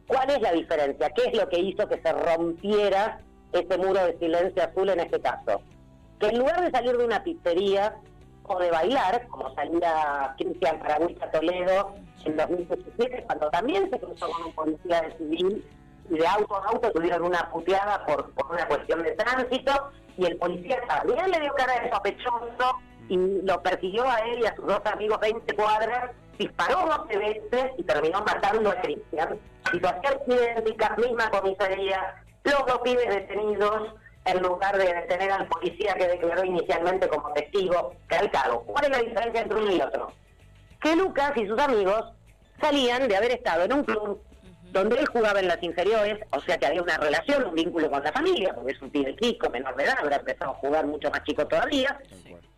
¿cuál 0.07 0.31
es 0.31 0.41
la 0.41 0.53
diferencia? 0.53 1.11
¿Qué 1.11 1.29
es 1.29 1.37
lo 1.37 1.49
que 1.49 1.59
hizo 1.59 1.89
que 1.89 2.01
se 2.01 2.13
rompiera 2.13 3.21
ese 3.61 3.79
muro 3.79 4.05
de 4.07 4.19
silencio 4.19 4.63
azul 4.63 4.89
en 4.89 5.01
este 5.01 5.21
caso? 5.21 5.61
Que 6.19 6.27
en 6.29 6.39
lugar 6.39 6.63
de 6.63 6.71
salir 6.71 6.97
de 6.97 7.05
una 7.05 7.23
pizzería 7.23 7.95
o 8.45 8.59
de 8.59 8.71
bailar, 8.71 9.27
como 9.29 9.55
salía 9.55 10.35
Cristian 10.37 10.79
Paraguita 10.79 11.31
Toledo 11.31 11.95
en 12.25 12.37
2017, 12.37 13.25
cuando 13.25 13.51
también 13.51 13.91
se 13.91 13.99
cruzó 13.99 14.29
con 14.31 14.45
un 14.45 14.53
policía 14.53 15.03
de 15.03 15.17
civil 15.17 15.65
y 16.11 16.19
de 16.19 16.27
auto 16.27 16.57
a 16.57 16.67
auto 16.69 16.93
tuvieron 16.93 17.23
una 17.23 17.51
puteada 17.51 18.05
por, 18.05 18.31
por 18.33 18.53
una 18.53 18.67
cuestión 18.69 19.03
de 19.03 19.13
tránsito 19.13 19.91
y 20.17 20.27
el 20.27 20.37
policía 20.37 20.81
también 20.87 21.31
le 21.31 21.41
dio 21.41 21.55
cara 21.55 21.81
de 21.81 21.91
sospechoso 21.91 22.79
y 23.09 23.17
lo 23.17 23.63
persiguió 23.63 24.09
a 24.09 24.19
él 24.19 24.41
y 24.41 24.47
a 24.47 24.55
sus 24.55 24.67
dos 24.67 24.81
amigos 24.85 25.19
20 25.21 25.55
cuadras, 25.55 26.11
disparó 26.39 27.05
12 27.07 27.19
veces 27.19 27.73
y 27.79 27.83
terminó 27.83 28.21
matando 28.23 28.71
a 28.71 28.81
Cristian. 28.81 29.39
Situación 29.71 30.15
idéntica, 30.27 30.97
misma 30.97 31.31
comisaría, 31.31 32.24
los 32.45 32.67
dos 32.67 32.81
pibes 32.85 33.09
detenidos 33.09 33.95
en 34.25 34.43
lugar 34.43 34.77
de 34.79 34.93
detener 34.93 35.33
al 35.33 35.47
policía 35.49 35.95
que 35.95 36.09
declaró 36.09 36.45
inicialmente 36.45 37.09
como 37.09 37.33
testigo 37.33 37.95
calcado. 38.07 38.61
¿Cuál 38.63 38.85
es 38.85 38.91
la 38.91 38.99
diferencia 38.99 39.41
entre 39.43 39.59
uno 39.59 39.73
y 39.73 39.81
otro? 39.81 40.13
Que 40.81 40.97
Lucas 40.97 41.33
y 41.37 41.47
sus 41.47 41.59
amigos 41.59 42.05
salían 42.61 43.09
de 43.09 43.17
haber 43.17 43.33
estado 43.33 43.65
en 43.65 43.73
un 43.73 43.85
club 43.85 44.23
donde 44.75 44.99
él 44.99 45.07
jugaba 45.07 45.39
en 45.39 45.47
las 45.47 45.63
inferiores, 45.63 46.19
o 46.31 46.41
sea 46.41 46.59
que 46.59 46.67
había 46.67 46.83
una 46.83 46.99
relación, 46.99 47.45
un 47.47 47.55
vínculo 47.55 47.89
con 47.89 48.03
la 48.03 48.13
familia, 48.13 48.53
porque 48.55 48.73
es 48.73 48.83
un 48.83 48.91
pibe 48.91 49.15
chico, 49.17 49.49
menor 49.49 49.77
de 49.77 49.85
edad, 49.85 49.97
habrá 50.01 50.17
empezado 50.17 50.51
a 50.51 50.55
jugar 50.55 50.85
mucho 50.85 51.11
más 51.11 51.23
chico 51.23 51.47
todavía, 51.47 51.97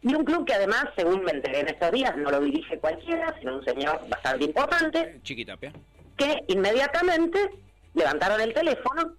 y 0.01 0.15
un 0.15 0.25
club 0.25 0.47
que 0.47 0.55
además, 0.55 0.87
según 0.97 1.23
me 1.25 1.33
enteré 1.33 1.61
en 1.61 1.69
estos 1.69 1.93
días, 1.93 2.17
no 2.17 2.31
lo 2.31 2.41
dirige 2.41 2.79
cualquiera, 2.79 3.35
sino 3.39 3.57
un 3.57 3.65
señor 3.67 4.01
bastante 4.09 4.47
importante, 4.47 5.21
Chiquitapia. 5.25 5.73
que 6.17 6.43
inmediatamente 6.49 7.51
levantaron 7.93 8.41
el 8.41 8.55
teléfono 8.55 9.13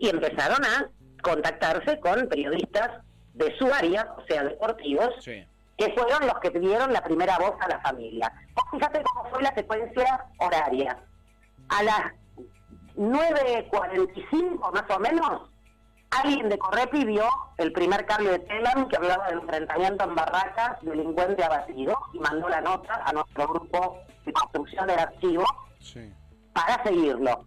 y 0.00 0.08
empezaron 0.08 0.64
a 0.64 0.90
contactarse 1.22 2.00
con 2.00 2.26
periodistas 2.28 3.02
de 3.34 3.56
su 3.58 3.72
área, 3.72 4.12
o 4.16 4.22
sea, 4.26 4.42
deportivos, 4.42 5.10
Sí. 5.20 5.46
que 5.76 5.92
fueron 5.92 6.26
los 6.26 6.38
que 6.40 6.50
dieron 6.50 6.92
la 6.92 7.02
primera 7.04 7.38
voz 7.38 7.52
a 7.60 7.68
la 7.68 7.78
familia. 7.80 8.32
Fíjate 8.72 9.02
cómo 9.02 9.30
fue 9.30 9.42
la 9.42 9.54
secuencia 9.54 10.24
horaria. 10.38 10.98
A 11.68 11.82
las 11.82 12.00
9.45 12.96 14.72
más 14.72 14.84
o 14.94 14.98
menos, 14.98 15.50
alguien 16.10 16.48
de 16.48 16.58
Correpi 16.58 17.04
vio 17.04 17.28
el 17.58 17.72
primer 17.72 18.04
cable 18.06 18.30
de 18.30 18.38
Telam 18.40 18.88
que 18.88 18.96
hablaba 18.96 19.28
del 19.28 19.38
enfrentamiento 19.40 20.04
en 20.04 20.14
Barracas, 20.14 20.78
delincuente 20.82 21.44
abatido, 21.44 21.96
y 22.14 22.18
mandó 22.18 22.48
la 22.48 22.60
nota 22.60 23.02
a 23.04 23.12
nuestro 23.12 23.46
grupo 23.48 23.98
de 24.24 24.32
construcción 24.32 24.86
del 24.86 24.98
archivo 24.98 25.44
Sí. 25.78 26.12
para 26.52 26.82
seguirlo. 26.82 27.44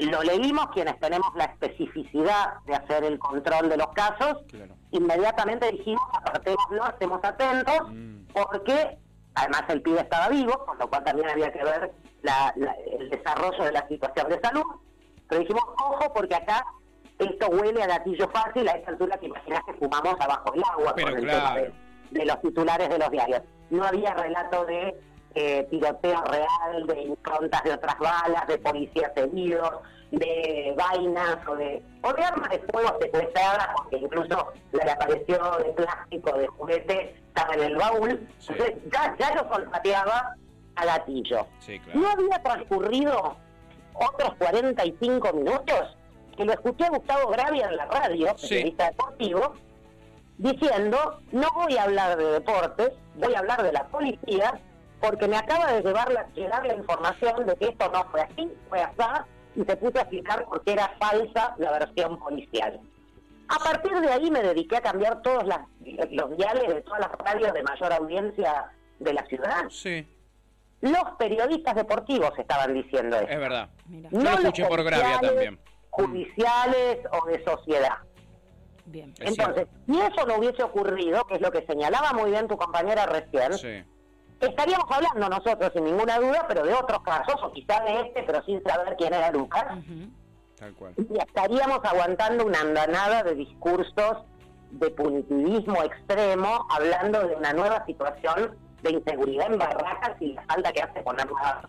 Lo 0.00 0.22
leímos 0.22 0.66
quienes 0.72 0.98
tenemos 0.98 1.28
la 1.34 1.44
especificidad 1.44 2.54
de 2.66 2.74
hacer 2.74 3.04
el 3.04 3.18
control 3.18 3.68
de 3.68 3.76
los 3.76 3.88
casos. 3.88 4.38
Claro. 4.48 4.74
Inmediatamente 4.92 5.70
dijimos, 5.70 6.02
apartémoslo, 6.12 6.86
estemos 6.88 7.20
atentos, 7.22 7.90
Mm. 7.90 8.26
porque 8.32 8.98
además 9.34 9.62
el 9.68 9.82
pibe 9.82 10.00
estaba 10.00 10.28
vivo, 10.28 10.64
con 10.64 10.78
lo 10.78 10.88
cual 10.88 11.04
también 11.04 11.28
había 11.28 11.52
que 11.52 11.62
ver 11.62 11.92
la- 12.22 12.52
la- 12.56 12.74
el 12.98 13.10
desarrollo 13.10 13.64
de 13.64 13.72
la 13.72 13.86
situación 13.88 14.28
de 14.28 14.40
salud. 14.40 14.64
Pero 15.28 15.40
dijimos, 15.42 15.62
ojo, 15.84 16.12
porque 16.14 16.34
acá 16.34 16.64
esto 17.18 17.48
huele 17.48 17.82
a 17.82 17.86
gatillo 17.86 18.28
fácil 18.30 18.68
a 18.68 18.72
esta 18.72 18.90
altura 18.90 19.18
que 19.18 19.26
imaginas 19.26 19.62
que 19.64 19.74
fumamos 19.74 20.14
abajo 20.20 20.50
del 20.52 20.62
agua 20.64 20.92
Pero 20.96 21.08
con 21.08 21.18
el 21.18 21.24
claro. 21.24 21.38
tema 21.40 21.56
de, 21.56 21.72
de 22.18 22.24
los 22.26 22.40
titulares 22.40 22.88
de 22.88 22.98
los 22.98 23.10
diarios. 23.10 23.42
No 23.70 23.84
había 23.84 24.14
relato 24.14 24.64
de 24.64 24.98
eh, 25.34 25.66
tiroteo 25.70 26.22
real, 26.24 26.86
de 26.86 27.02
improntas 27.02 27.62
de 27.64 27.72
otras 27.72 27.98
balas, 27.98 28.46
de 28.48 28.58
policías 28.58 29.12
heridos, 29.16 29.70
de 30.10 30.74
vainas 30.76 31.38
o 31.46 31.54
de, 31.54 31.82
o 32.02 32.12
de 32.12 32.24
armas 32.24 32.50
de 32.50 32.58
fuego 32.72 32.96
secuestradas, 33.00 33.68
porque 33.76 33.98
incluso 33.98 34.52
la 34.72 34.84
que 34.84 34.90
apareció 34.90 35.38
de 35.58 35.72
plástico, 35.72 36.32
de 36.38 36.46
juguete, 36.48 37.16
estaba 37.28 37.54
en 37.54 37.62
el 37.62 37.76
baúl. 37.76 38.28
Sí. 38.38 38.52
Entonces 38.52 38.76
ya, 38.92 39.16
ya 39.18 39.34
lo 39.36 39.48
colpateaba 39.48 40.34
a 40.74 40.84
gatillo. 40.84 41.46
Sí, 41.60 41.78
claro. 41.78 42.00
No 42.00 42.08
había 42.10 42.42
transcurrido 42.42 43.36
otros 43.94 44.34
45 44.38 45.32
minutos 45.32 45.96
que 46.36 46.44
lo 46.44 46.52
escuché 46.54 46.86
a 46.86 46.90
Gustavo 46.90 47.30
Gravia 47.30 47.68
en 47.68 47.76
la 47.76 47.84
radio, 47.86 48.32
Sí. 48.36 48.48
periodista 48.48 48.86
deportivo, 48.90 49.54
diciendo, 50.38 51.20
no 51.32 51.48
voy 51.54 51.76
a 51.76 51.82
hablar 51.84 52.16
de 52.16 52.24
deportes, 52.32 52.92
voy 53.16 53.34
a 53.34 53.40
hablar 53.40 53.62
de 53.62 53.72
la 53.72 53.86
policía, 53.88 54.58
porque 55.00 55.26
me 55.28 55.36
acaba 55.36 55.72
de 55.72 55.82
llevar 55.82 56.12
la, 56.12 56.26
llegar 56.34 56.66
la 56.66 56.74
información 56.74 57.46
de 57.46 57.56
que 57.56 57.66
esto 57.68 57.90
no 57.92 58.04
fue 58.10 58.22
así, 58.22 58.52
fue 58.68 58.82
así, 58.82 59.02
y 59.56 59.64
se 59.64 59.76
puso 59.76 59.98
a 59.98 60.02
explicar 60.02 60.44
por 60.44 60.62
qué 60.64 60.72
era 60.72 60.94
falsa 61.00 61.54
la 61.58 61.72
versión 61.72 62.18
policial. 62.18 62.80
A 63.48 63.58
partir 63.58 63.92
de 64.00 64.12
ahí 64.12 64.30
me 64.30 64.42
dediqué 64.42 64.76
a 64.76 64.80
cambiar 64.80 65.22
todos 65.22 65.44
las, 65.44 65.60
los 66.10 66.36
diales 66.36 66.68
de 66.68 66.82
todas 66.82 67.00
las 67.00 67.10
radios 67.12 67.52
de 67.52 67.62
mayor 67.62 67.92
audiencia 67.92 68.70
de 69.00 69.12
la 69.12 69.24
ciudad. 69.26 69.64
Sí, 69.70 70.06
Los 70.82 71.02
periodistas 71.18 71.74
deportivos 71.74 72.30
estaban 72.38 72.74
diciendo 72.74 73.16
eso. 73.16 73.28
es 73.28 73.38
verdad. 73.40 73.70
Mira, 73.86 74.08
Yo 74.12 74.18
lo 74.18 74.30
los 74.30 74.38
escuché 74.40 74.66
por 74.66 74.84
Gravia 74.84 75.18
también. 75.20 75.58
Judiciales 75.90 76.98
o 77.12 77.26
de 77.26 77.44
sociedad. 77.44 77.98
bien. 78.86 79.12
Es 79.18 79.30
Entonces, 79.30 79.66
si 79.86 80.00
eso 80.00 80.26
no 80.26 80.36
hubiese 80.36 80.62
ocurrido, 80.62 81.24
que 81.26 81.34
es 81.34 81.40
lo 81.40 81.50
que 81.50 81.64
señalaba 81.66 82.12
muy 82.12 82.30
bien 82.30 82.46
tu 82.46 82.56
compañera 82.56 83.06
recién, 83.06 83.54
Sí. 83.54 83.82
Estaríamos 84.40 84.86
hablando 84.90 85.28
nosotros 85.28 85.70
sin 85.74 85.84
ninguna 85.84 86.18
duda, 86.18 86.44
pero 86.48 86.64
de 86.64 86.74
otros 86.74 87.02
casos, 87.02 87.36
o 87.42 87.52
quizá 87.52 87.80
de 87.84 88.00
este, 88.00 88.22
pero 88.22 88.42
sin 88.44 88.62
saber 88.62 88.96
quién 88.96 89.14
era 89.14 89.30
Lucas. 89.30 89.64
Tal 90.56 90.74
cual. 90.74 90.92
y 90.96 91.18
estaríamos 91.18 91.80
aguantando 91.84 92.44
una 92.44 92.60
andanada 92.60 93.22
de 93.22 93.34
discursos 93.34 94.18
de 94.72 94.90
punitivismo 94.90 95.82
extremo, 95.82 96.66
hablando 96.70 97.26
de 97.26 97.34
una 97.34 97.52
nueva 97.52 97.84
situación 97.86 98.56
de 98.82 98.92
inseguridad 98.92 99.52
en 99.52 99.58
barracas 99.58 100.20
y 100.20 100.32
la 100.32 100.42
falta 100.42 100.72
que 100.72 100.82
hace 100.82 101.02
poner 101.02 101.26
la 101.30 101.68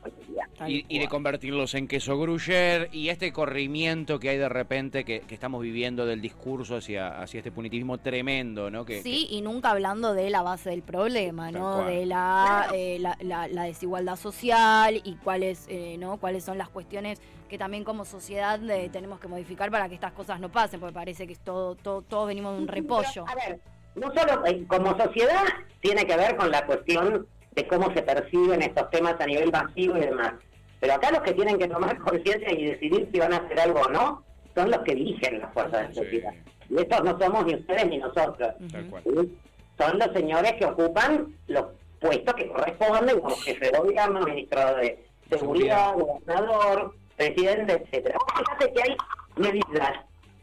Y, 0.68 0.86
y 0.88 1.00
de 1.00 1.08
convertirlos 1.08 1.74
en 1.74 1.88
queso 1.88 2.20
gruyer 2.20 2.90
y 2.92 3.10
este 3.10 3.32
corrimiento 3.34 4.20
que 4.20 4.30
hay 4.30 4.38
de 4.38 4.50
repente 4.50 5.04
que, 5.04 5.22
que 5.22 5.34
estamos 5.34 5.62
viviendo 5.62 6.06
del 6.06 6.22
discurso 6.22 6.76
hacia, 6.78 7.22
hacia 7.22 7.40
este 7.40 7.52
punitivismo 7.52 7.98
tremendo, 7.98 8.70
¿no? 8.70 8.86
Que, 8.86 9.02
Sí, 9.02 9.28
y 9.30 9.42
nunca 9.42 9.72
hablando 9.72 10.14
de 10.14 10.30
la 10.30 10.42
base 10.42 10.70
del 10.70 10.82
problema, 10.84 11.52
¿no? 11.52 11.78
cual. 11.78 11.88
De 11.88 12.06
la, 12.06 12.68
eh, 12.74 12.98
la, 13.00 13.18
la- 13.22 13.48
la 13.48 13.64
desigualdad 13.64 14.16
social 14.16 15.02
y 15.04 15.16
cuáles, 15.16 15.66
eh, 15.70 15.98
¿no? 16.00 16.18
Cuáles 16.18 16.44
son 16.44 16.58
las 16.58 16.70
cuestiones 16.70 17.20
que 17.50 17.58
también 17.58 17.84
como 17.84 18.06
sociedad 18.06 18.60
eh, 18.70 18.90
tenemos 18.92 19.20
que 19.20 19.28
modificar 19.28 19.70
para 19.72 19.90
que 19.90 19.96
estas 19.96 20.14
cosas 20.14 20.40
no 20.40 20.50
pasen, 20.50 20.80
porque 20.80 20.94
parece 20.94 21.28
que 21.28 21.34
es 21.34 21.40
todo, 21.40 21.76
todo, 21.76 22.02
todos 22.02 22.28
venimos 22.28 22.56
de 22.56 22.62
un 22.62 22.68
repollo. 22.68 23.26
Pero, 23.26 23.28
a 23.28 23.36
ver, 23.36 23.60
no 23.96 24.08
solo 24.14 24.46
eh, 24.46 24.64
como 24.68 24.98
sociedad 24.98 25.44
tiene 25.82 26.06
que 26.06 26.16
ver 26.16 26.38
con 26.38 26.50
la 26.50 26.66
cuestión 26.66 27.28
de 27.52 27.68
cómo 27.68 27.94
se 27.94 28.02
perciben 28.02 28.62
estos 28.62 28.90
temas 28.92 29.16
a 29.20 29.26
nivel 29.26 29.52
masivo 29.52 29.98
y 29.98 30.02
demás. 30.02 30.34
Pero 30.80 30.94
acá 30.94 31.12
los 31.12 31.22
que 31.22 31.34
tienen 31.34 31.58
que 31.58 31.68
tomar 31.68 31.98
conciencia 32.04 32.52
y 32.52 32.66
decidir 32.66 33.10
si 33.12 33.20
van 33.20 33.34
a 33.34 33.38
hacer 33.38 33.60
algo 33.60 33.82
o 33.82 33.90
no 33.90 34.24
son 34.56 34.70
los 34.72 34.80
que 34.82 34.96
dirigen 34.96 35.40
las 35.40 35.54
fuerzas 35.54 35.88
de 35.90 35.94
Sí. 35.94 36.00
seguridad. 36.00 36.34
Y 36.70 36.78
estos 36.80 37.04
no 37.04 37.20
somos 37.20 37.46
ni 37.46 37.56
ustedes 37.56 37.88
ni 37.88 37.98
nosotros. 37.98 38.50
¿sí? 38.60 39.38
Son 39.78 40.00
los 40.00 40.08
señores 40.14 40.54
que 40.54 40.66
ocupan 40.66 41.36
los 41.48 41.66
puestos 42.00 42.34
que 42.36 42.48
corresponden 42.48 43.20
como 43.20 43.36
jefe 43.38 43.70
de 43.72 43.78
gobierno, 43.78 44.22
ministro 44.22 44.76
de 44.78 45.04
seguridad, 45.30 45.94
gobernador, 45.94 46.96
presidente, 47.18 47.74
etcétera. 47.74 48.18
Fíjate 48.38 48.74
que 48.74 48.82
hay 48.84 48.96
medidas 49.36 49.92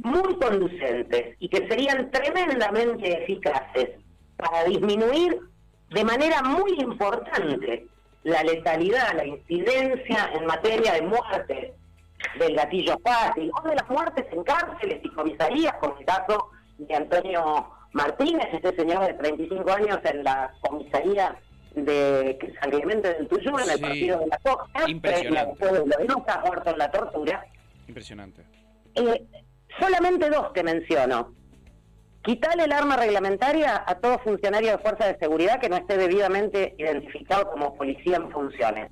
muy 0.00 0.36
conducentes 0.36 1.36
y 1.40 1.48
que 1.48 1.66
serían 1.68 2.10
tremendamente 2.10 3.22
eficaces 3.24 3.90
para 4.36 4.64
disminuir 4.64 5.40
de 5.90 6.04
manera 6.04 6.42
muy 6.42 6.72
importante 6.78 7.86
la 8.24 8.42
letalidad, 8.42 9.14
la 9.14 9.26
incidencia 9.26 10.30
en 10.34 10.46
materia 10.46 10.94
de 10.94 11.02
muertes 11.02 11.72
del 12.38 12.54
gatillo 12.54 12.98
fácil 13.04 13.50
o 13.54 13.68
de 13.68 13.74
las 13.76 13.88
muertes 13.88 14.26
en 14.32 14.42
cárceles 14.42 15.00
y 15.02 15.08
comisarías, 15.10 15.74
como 15.80 15.98
el 15.98 16.04
caso 16.04 16.50
de 16.78 16.94
Antonio 16.94 17.68
Martínez, 17.92 18.46
este 18.52 18.74
señor 18.76 19.06
de 19.06 19.14
35 19.14 19.70
años 19.72 19.98
en 20.04 20.24
la 20.24 20.52
comisaría 20.60 21.36
de 21.74 22.38
San 22.60 22.70
Clemente 22.70 23.14
del 23.14 23.28
Tuyú, 23.28 23.58
en 23.58 23.70
el 23.70 23.80
partido 23.80 24.18
de 24.18 24.26
la 24.26 24.38
Costa, 24.38 24.88
Impresionante. 24.88 25.64
de 25.64 26.40
muerto 26.44 26.70
en 26.70 26.78
la 26.78 26.90
tortura. 26.90 27.46
Impresionante. 27.86 28.44
Eh, 28.94 29.26
solamente 29.78 30.28
dos 30.28 30.52
te 30.52 30.62
menciono. 30.62 31.34
Quitarle 32.28 32.64
el 32.64 32.72
arma 32.72 32.94
reglamentaria 32.98 33.84
a 33.86 33.94
todo 33.94 34.18
funcionario 34.18 34.72
de 34.72 34.78
fuerza 34.80 35.06
de 35.06 35.18
seguridad 35.18 35.58
que 35.60 35.70
no 35.70 35.76
esté 35.76 35.96
debidamente 35.96 36.74
identificado 36.76 37.50
como 37.50 37.74
policía 37.74 38.18
en 38.18 38.30
funciones. 38.30 38.90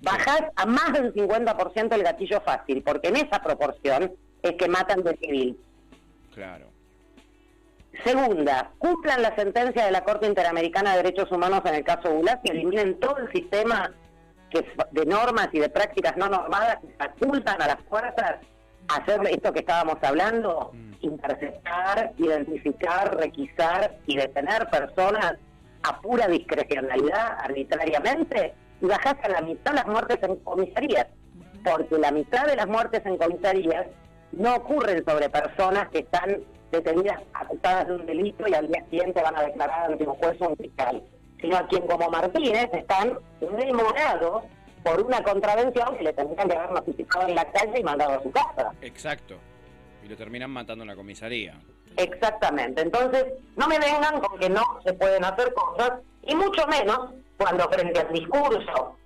Bajás 0.00 0.44
a 0.56 0.64
más 0.64 0.94
del 0.94 1.12
50% 1.12 1.94
el 1.94 2.02
gatillo 2.02 2.40
fácil, 2.40 2.82
porque 2.82 3.08
en 3.08 3.16
esa 3.16 3.42
proporción 3.42 4.14
es 4.40 4.52
que 4.52 4.66
matan 4.66 5.02
de 5.02 5.14
civil. 5.18 5.60
Claro. 6.32 6.68
Segunda, 8.02 8.70
cumplan 8.78 9.20
la 9.20 9.36
sentencia 9.36 9.84
de 9.84 9.92
la 9.92 10.02
Corte 10.02 10.26
Interamericana 10.26 10.92
de 10.92 11.02
Derechos 11.02 11.30
Humanos 11.30 11.60
en 11.66 11.74
el 11.74 11.84
caso 11.84 12.10
Bulat 12.10 12.40
y 12.44 12.50
eliminen 12.50 12.98
todo 12.98 13.18
el 13.18 13.30
sistema 13.30 13.92
que 14.48 14.66
de 14.92 15.04
normas 15.04 15.50
y 15.52 15.58
de 15.58 15.68
prácticas 15.68 16.16
no 16.16 16.30
normadas 16.30 16.78
que 16.80 16.94
facultan 16.96 17.60
a 17.60 17.66
las 17.66 17.78
fuerzas 17.90 18.36
hacer 18.88 19.20
esto 19.30 19.52
que 19.52 19.60
estábamos 19.60 19.96
hablando, 20.02 20.72
interceptar, 21.00 22.12
identificar, 22.18 23.16
requisar 23.16 23.96
y 24.06 24.16
detener 24.16 24.68
personas 24.68 25.34
a 25.82 26.00
pura 26.00 26.26
discrecionalidad, 26.26 27.38
arbitrariamente, 27.40 28.54
y 28.80 28.86
bajás 28.86 29.16
a 29.22 29.28
la 29.28 29.40
mitad 29.40 29.74
las 29.74 29.86
muertes 29.86 30.18
en 30.22 30.36
comisarías, 30.36 31.06
porque 31.64 31.98
la 31.98 32.10
mitad 32.10 32.46
de 32.46 32.56
las 32.56 32.66
muertes 32.66 33.04
en 33.06 33.16
comisarías 33.16 33.86
no 34.32 34.56
ocurren 34.56 35.04
sobre 35.04 35.28
personas 35.30 35.88
que 35.90 36.00
están 36.00 36.42
detenidas 36.70 37.20
acusadas 37.32 37.86
de 37.86 37.94
un 37.94 38.06
delito 38.06 38.44
y 38.48 38.54
al 38.54 38.68
día 38.68 38.84
siguiente 38.90 39.22
van 39.22 39.36
a 39.36 39.42
declarar 39.42 39.92
ante 39.92 40.06
un 40.06 40.14
juez 40.16 40.36
o 40.40 40.48
un 40.48 40.56
fiscal, 40.56 41.02
sino 41.40 41.56
a 41.56 41.66
quien 41.68 41.86
como 41.86 42.10
Martínez 42.10 42.68
están 42.72 43.18
demorados 43.40 44.44
por 44.86 45.02
una 45.02 45.20
contravención 45.24 45.96
que 45.96 46.04
le 46.04 46.12
tendrían 46.12 46.48
que 46.48 46.56
haber 46.56 46.70
notificado 46.70 47.26
en 47.26 47.34
la 47.34 47.44
calle 47.50 47.80
y 47.80 47.82
mandado 47.82 48.12
a 48.12 48.22
su 48.22 48.30
casa. 48.30 48.72
Exacto. 48.82 49.34
Y 50.04 50.08
lo 50.08 50.16
terminan 50.16 50.50
matando 50.50 50.84
en 50.84 50.88
la 50.88 50.94
comisaría. 50.94 51.54
Exactamente. 51.96 52.82
Entonces, 52.82 53.24
no 53.56 53.66
me 53.66 53.80
vengan 53.80 54.20
con 54.20 54.38
que 54.38 54.48
no 54.48 54.62
se 54.84 54.92
pueden 54.92 55.24
hacer 55.24 55.52
cosas, 55.54 55.94
y 56.22 56.36
mucho 56.36 56.64
menos 56.68 57.10
cuando 57.36 57.68
frente 57.68 57.98
al 57.98 58.12
discurso 58.12 58.96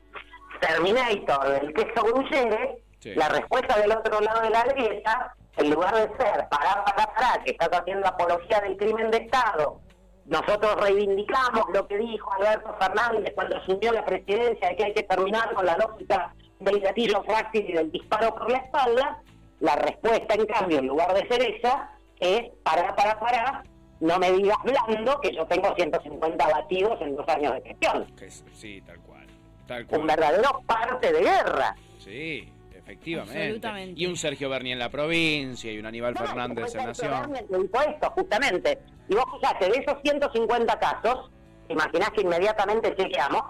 Terminator 0.60 1.48
del 1.48 1.72
queso 1.72 2.02
gruyere, 2.04 2.82
Sí. 3.00 3.14
la 3.14 3.30
respuesta 3.30 3.78
del 3.80 3.92
otro 3.92 4.20
lado 4.20 4.42
de 4.42 4.50
la 4.50 4.62
grieta, 4.64 5.34
en 5.56 5.70
lugar 5.70 5.94
de 5.94 6.02
ser 6.22 6.46
pará, 6.50 6.84
pará, 6.84 7.10
pará, 7.14 7.42
que 7.42 7.52
estás 7.52 7.70
haciendo 7.72 8.06
apología 8.06 8.60
del 8.60 8.76
crimen 8.76 9.10
de 9.10 9.16
Estado, 9.16 9.80
nosotros 10.26 10.76
reivindicamos 10.76 11.64
lo 11.72 11.86
que 11.86 11.98
dijo 11.98 12.32
Alberto 12.34 12.74
Fernández 12.78 13.32
cuando 13.34 13.56
asumió 13.56 13.92
la 13.92 14.04
presidencia 14.04 14.68
de 14.68 14.76
que 14.76 14.84
hay 14.84 14.94
que 14.94 15.02
terminar 15.02 15.52
con 15.54 15.66
la 15.66 15.76
lógica 15.76 16.34
del 16.60 16.80
gatillo 16.80 17.22
frágil 17.24 17.68
y 17.68 17.72
del 17.72 17.90
disparo 17.90 18.34
por 18.34 18.50
la 18.50 18.58
espalda, 18.58 19.22
la 19.60 19.76
respuesta, 19.76 20.34
en 20.34 20.46
cambio, 20.46 20.78
en 20.78 20.86
lugar 20.86 21.12
de 21.14 21.26
ser 21.28 21.42
esa, 21.42 21.90
es 22.18 22.50
pará, 22.62 22.94
pará, 22.94 23.18
pará, 23.18 23.62
no 24.00 24.18
me 24.18 24.32
digas 24.32 24.56
blando 24.64 25.20
que 25.20 25.34
yo 25.34 25.46
tengo 25.46 25.74
150 25.74 26.48
batidos 26.48 27.00
en 27.00 27.16
dos 27.16 27.28
años 27.28 27.54
de 27.54 27.62
gestión. 27.62 28.06
Sí, 28.54 28.80
tal 28.82 28.98
cual. 29.00 29.26
Tal 29.66 29.86
Un 29.90 30.06
verdadero 30.06 30.62
parte 30.66 31.12
de 31.12 31.20
guerra. 31.20 31.76
Sí, 31.98 32.52
efectivamente. 32.76 33.40
Absolutamente. 33.42 34.00
Y 34.00 34.06
un 34.06 34.16
Sergio 34.16 34.48
Berni 34.48 34.72
en 34.72 34.78
la 34.78 34.88
provincia 34.90 35.72
y 35.72 35.78
un 35.78 35.86
Aníbal 35.86 36.14
No, 36.14 36.20
Fernández 36.26 36.74
en 36.74 36.86
Nación. 36.86 37.36
Esto, 37.36 38.10
justamente. 38.10 38.78
Y 39.08 39.14
vos 39.14 39.24
fijate, 39.40 39.70
de 39.70 39.78
esos 39.78 39.96
150 40.02 40.78
casos, 40.78 41.30
imaginás 41.68 42.10
que 42.10 42.22
inmediatamente 42.22 42.94
chequeamos, 42.96 43.42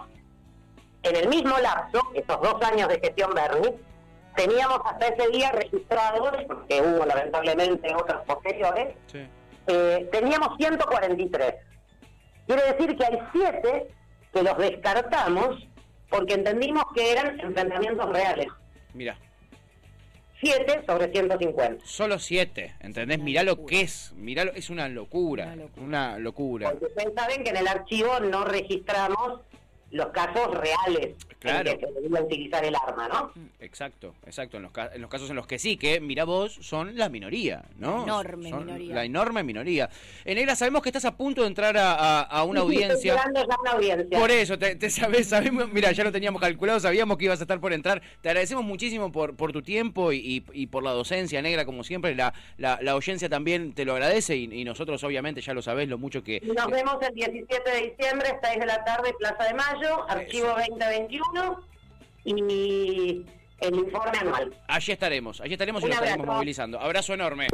en 1.03 1.17
el 1.17 1.29
mismo 1.29 1.57
lapso, 1.59 2.01
esos 2.15 2.41
dos 2.43 2.63
años 2.63 2.89
de 2.89 3.01
gestión 3.01 3.31
Berni, 3.35 3.69
teníamos 4.37 4.81
hasta 4.85 5.09
ese 5.09 5.29
día 5.31 5.51
registrados, 5.53 6.31
porque 6.47 6.81
hubo 6.83 7.05
lamentablemente 7.07 7.95
otros 7.95 8.23
posteriores, 8.27 8.95
Sí. 9.07 9.27
eh, 9.67 10.09
teníamos 10.13 10.57
143. 10.59 11.55
Quiere 12.47 12.63
decir 12.73 12.97
que 12.97 13.05
hay 13.05 13.19
siete 13.33 13.89
que 14.33 14.43
los 14.43 14.57
descartamos 14.59 15.67
porque 16.11 16.35
entendimos 16.35 16.85
que 16.95 17.13
eran 17.13 17.39
enfrentamientos 17.41 18.09
reales. 18.11 18.49
Mira, 18.94 19.16
7 20.40 20.83
sobre 20.87 21.12
150. 21.12 21.85
solo 21.85 22.18
siete, 22.18 22.74
¿entendés? 22.81 23.18
Mirá 23.18 23.42
lo 23.42 23.66
que 23.66 23.83
es, 23.83 24.12
mirá 24.16 24.44
lo, 24.44 24.53
es 24.53 24.70
una 24.70 24.88
locura, 24.88 25.44
Una 25.46 25.57
locura. 25.57 25.85
una 25.87 26.18
locura. 26.18 26.70
Porque 26.70 26.87
ustedes 26.87 27.14
saben 27.14 27.44
que 27.44 27.50
en 27.50 27.57
el 27.59 27.68
archivo 27.68 28.20
no 28.20 28.44
registramos 28.44 29.40
los 29.90 30.07
casos 30.09 30.48
reales 30.57 31.14
Claro. 31.40 31.70
en 31.70 31.79
que 31.79 31.87
se 31.87 31.92
debía 32.00 32.22
utilizar 32.22 32.64
el 32.64 32.74
arma, 32.74 33.09
¿no? 33.09 33.33
Exacto, 33.61 34.14
exacto. 34.26 34.59
En 34.59 34.62
los, 34.64 34.72
ca- 34.72 34.90
en 34.94 35.00
los 35.00 35.09
casos 35.11 35.31
en 35.31 35.37
los 35.37 35.46
que 35.46 35.59
sí, 35.59 35.76
que, 35.79 35.98
mira 36.00 36.24
vos, 36.24 36.55
son 36.61 36.96
la 36.98 37.09
minoría, 37.09 37.62
¿no? 37.79 38.03
Enorme 38.05 38.50
Son 38.50 38.66
minoría. 38.66 38.94
La 38.94 39.05
enorme 39.05 39.42
minoría. 39.42 39.88
En 40.24 40.35
Negra, 40.37 40.55
sabemos 40.55 40.83
que 40.83 40.90
estás 40.90 41.05
a 41.07 41.16
punto 41.16 41.40
de 41.42 41.48
entrar 41.48 41.76
a, 41.79 41.94
a- 41.94 42.20
a 42.22 42.44
una 42.44 42.61
Sí, 42.61 42.66
Estoy 42.66 42.83
audiencia. 42.85 43.14
esperando 43.14 43.40
ya 43.48 43.57
una 43.61 43.70
audiencia. 43.72 44.18
Por 44.18 44.31
eso, 44.31 44.59
te, 44.59 44.76
te 44.76 44.90
sabes, 44.90 45.29
sabemos, 45.29 45.72
mira, 45.72 45.92
ya 45.92 46.05
lo 46.05 46.12
teníamos 46.12 46.40
calculado, 46.42 46.79
sabíamos 46.79 47.16
que 47.16 47.24
ibas 47.24 47.40
a 47.40 47.44
estar 47.44 47.59
por 47.61 47.72
entrar. 47.72 48.03
Te 48.20 48.29
agradecemos 48.29 48.62
muchísimo 48.64 49.11
por, 49.11 49.35
por 49.37 49.53
tu 49.53 49.62
tiempo 49.62 50.12
y, 50.12 50.18
y- 50.18 50.44
y 50.53 50.66
por 50.66 50.83
la 50.85 50.90
docencia 50.92 51.40
negra, 51.42 51.64
como 51.64 51.85
siempre. 51.85 52.14
La, 52.14 52.35
la, 52.59 52.79
la 52.83 52.92
audiencia 52.92 53.29
también 53.31 53.72
te 53.72 53.85
lo 53.87 53.94
agradece 53.94 54.37
y, 54.37 54.44
y 54.53 54.64
nosotros, 54.64 55.03
obviamente, 55.05 55.40
ya 55.40 55.55
lo 55.55 55.62
sabés, 55.62 55.88
lo 55.88 55.96
mucho 55.98 56.22
que. 56.22 56.40
Nos 56.44 56.66
que- 56.66 56.72
vemos 56.74 56.96
el 57.00 57.14
17 57.14 57.70
de 57.70 57.81
diciembre, 57.96 58.38
6 58.42 58.61
de 58.61 58.66
la 58.66 58.85
tarde, 58.85 59.14
Plaza 59.18 59.44
de 59.44 59.55
Mayo, 59.55 59.80
archivo 60.09 60.49
2021 60.49 61.61
y 62.25 63.25
el 63.61 63.75
informe 63.75 64.19
anual. 64.21 64.55
Allí 64.69 64.93
estaremos, 64.93 65.40
allí 65.40 65.53
estaremos 65.53 65.83
y 65.83 65.87
Un 65.87 65.90
nos 65.90 65.99
estaremos 66.01 66.27
movilizando. 66.27 66.81
Abrazo 66.81 67.14
enorme. 67.14 67.49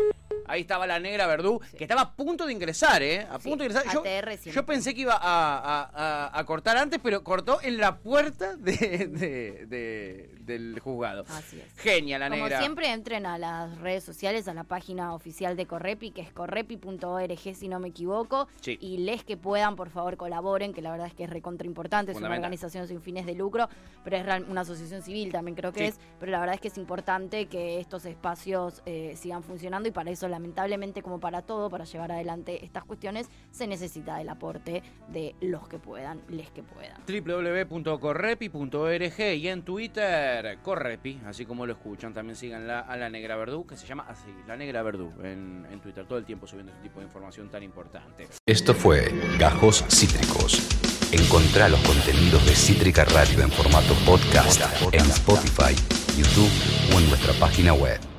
Ahí 0.48 0.62
estaba 0.62 0.86
la 0.86 0.98
negra 0.98 1.26
Verdú, 1.26 1.60
que 1.76 1.84
estaba 1.84 2.00
a 2.02 2.12
punto 2.14 2.46
de 2.46 2.52
ingresar, 2.52 3.02
¿eh? 3.02 3.26
A 3.30 3.38
Sí, 3.38 3.48
punto 3.48 3.64
de 3.64 3.70
ingresar. 3.70 3.92
Yo, 3.92 4.00
ATR 4.00 4.30
siempre. 4.36 4.52
yo 4.52 4.66
pensé 4.66 4.94
que 4.94 5.00
iba 5.02 5.14
a, 5.14 5.20
a- 5.58 5.90
a- 6.26 6.38
a 6.38 6.44
cortar 6.44 6.76
antes, 6.76 6.98
pero 7.02 7.22
cortó 7.24 7.60
en 7.62 7.78
la 7.78 7.96
puerta 7.98 8.56
de, 8.56 8.72
de- 9.10 9.66
de- 9.66 10.30
del 10.40 10.78
juzgado. 10.80 11.24
Así 11.28 11.58
es. 11.60 11.72
Genia 11.80 12.18
la 12.18 12.30
Como 12.30 12.42
negra. 12.44 12.60
siempre, 12.60 12.92
entren 12.92 13.26
a 13.26 13.36
las 13.38 13.78
redes 13.80 14.04
sociales, 14.04 14.46
a 14.48 14.54
la 14.54 14.62
página 14.64 15.12
oficial 15.14 15.56
de 15.56 15.66
Correpi, 15.66 16.12
que 16.12 16.20
es 16.20 16.30
correpi.org, 16.32 17.54
si 17.54 17.68
no 17.68 17.80
me 17.80 17.88
equivoco. 17.88 18.48
Sí. 18.60 18.78
Y 18.80 18.98
les 18.98 19.24
que 19.24 19.36
puedan, 19.36 19.76
por 19.76 19.90
favor, 19.90 20.16
colaboren, 20.16 20.72
que 20.72 20.82
la 20.82 20.90
verdad 20.92 21.08
es 21.08 21.14
que 21.14 21.24
es 21.24 21.30
recontra 21.30 21.66
importante. 21.66 22.12
Es 22.12 22.18
una 22.18 22.30
organización 22.30 22.86
sin 22.88 23.00
fines 23.02 23.26
de 23.26 23.34
lucro, 23.34 23.68
pero 24.04 24.16
es 24.16 24.48
una 24.48 24.60
asociación 24.60 25.02
civil 25.02 25.32
también 25.32 25.56
creo 25.56 25.72
que 25.72 25.88
es. 25.88 25.98
Pero 26.20 26.30
la 26.32 26.38
verdad 26.38 26.54
es 26.54 26.60
que 26.60 26.68
es 26.68 26.78
importante 26.78 27.46
que 27.46 27.80
estos 27.80 28.04
espacios 28.06 28.82
eh, 28.86 29.14
sigan 29.16 29.42
funcionando 29.42 29.88
y 29.88 29.92
para 29.92 30.10
eso, 30.10 30.28
lamentablemente, 30.36 31.02
como 31.02 31.18
para 31.18 31.40
todo, 31.40 31.70
para 31.70 31.84
llevar 31.84 32.12
adelante 32.12 32.62
estas 32.62 32.84
cuestiones, 32.84 33.30
se 33.50 33.66
necesita 33.66 34.20
el 34.20 34.28
aporte 34.28 34.82
de 35.08 35.34
los 35.40 35.66
que 35.66 35.78
puedan, 35.78 36.20
les 36.28 36.50
que 36.50 36.62
puedan. 36.62 37.00
www.correpi.org 37.06 39.20
y 39.20 39.48
en 39.48 39.62
Twitter, 39.62 40.58
Correpi, 40.62 41.22
así 41.24 41.46
como 41.46 41.64
lo 41.64 41.72
escuchan, 41.72 42.12
también 42.12 42.36
síganla 42.36 42.80
a 42.80 42.98
la 42.98 43.08
Negra 43.08 43.36
Verdú, 43.36 43.66
que 43.66 43.78
se 43.78 43.86
llama 43.86 44.04
así, 44.08 44.28
la 44.46 44.58
Negra 44.58 44.82
Verdú, 44.82 45.10
en, 45.22 45.66
en 45.70 45.80
Twitter, 45.80 46.04
todo 46.06 46.18
el 46.18 46.26
tiempo 46.26 46.46
subiendo 46.46 46.72
este 46.72 46.82
tipo 46.82 47.00
de 47.00 47.06
información 47.06 47.48
tan 47.48 47.62
importante. 47.62 48.28
Esto 48.44 48.74
fue 48.74 49.10
Gajos 49.38 49.86
Cítricos. 49.88 50.68
Encontrá 51.12 51.70
los 51.70 51.80
contenidos 51.80 52.44
de 52.44 52.54
Cítrica 52.54 53.06
Radio 53.06 53.42
en 53.42 53.50
formato 53.50 53.94
podcast 54.04 54.60
en 54.92 55.00
Spotify, 55.00 55.74
YouTube 56.14 56.50
o 56.94 56.98
en 56.98 57.08
nuestra 57.08 57.32
página 57.40 57.72
web. 57.72 57.98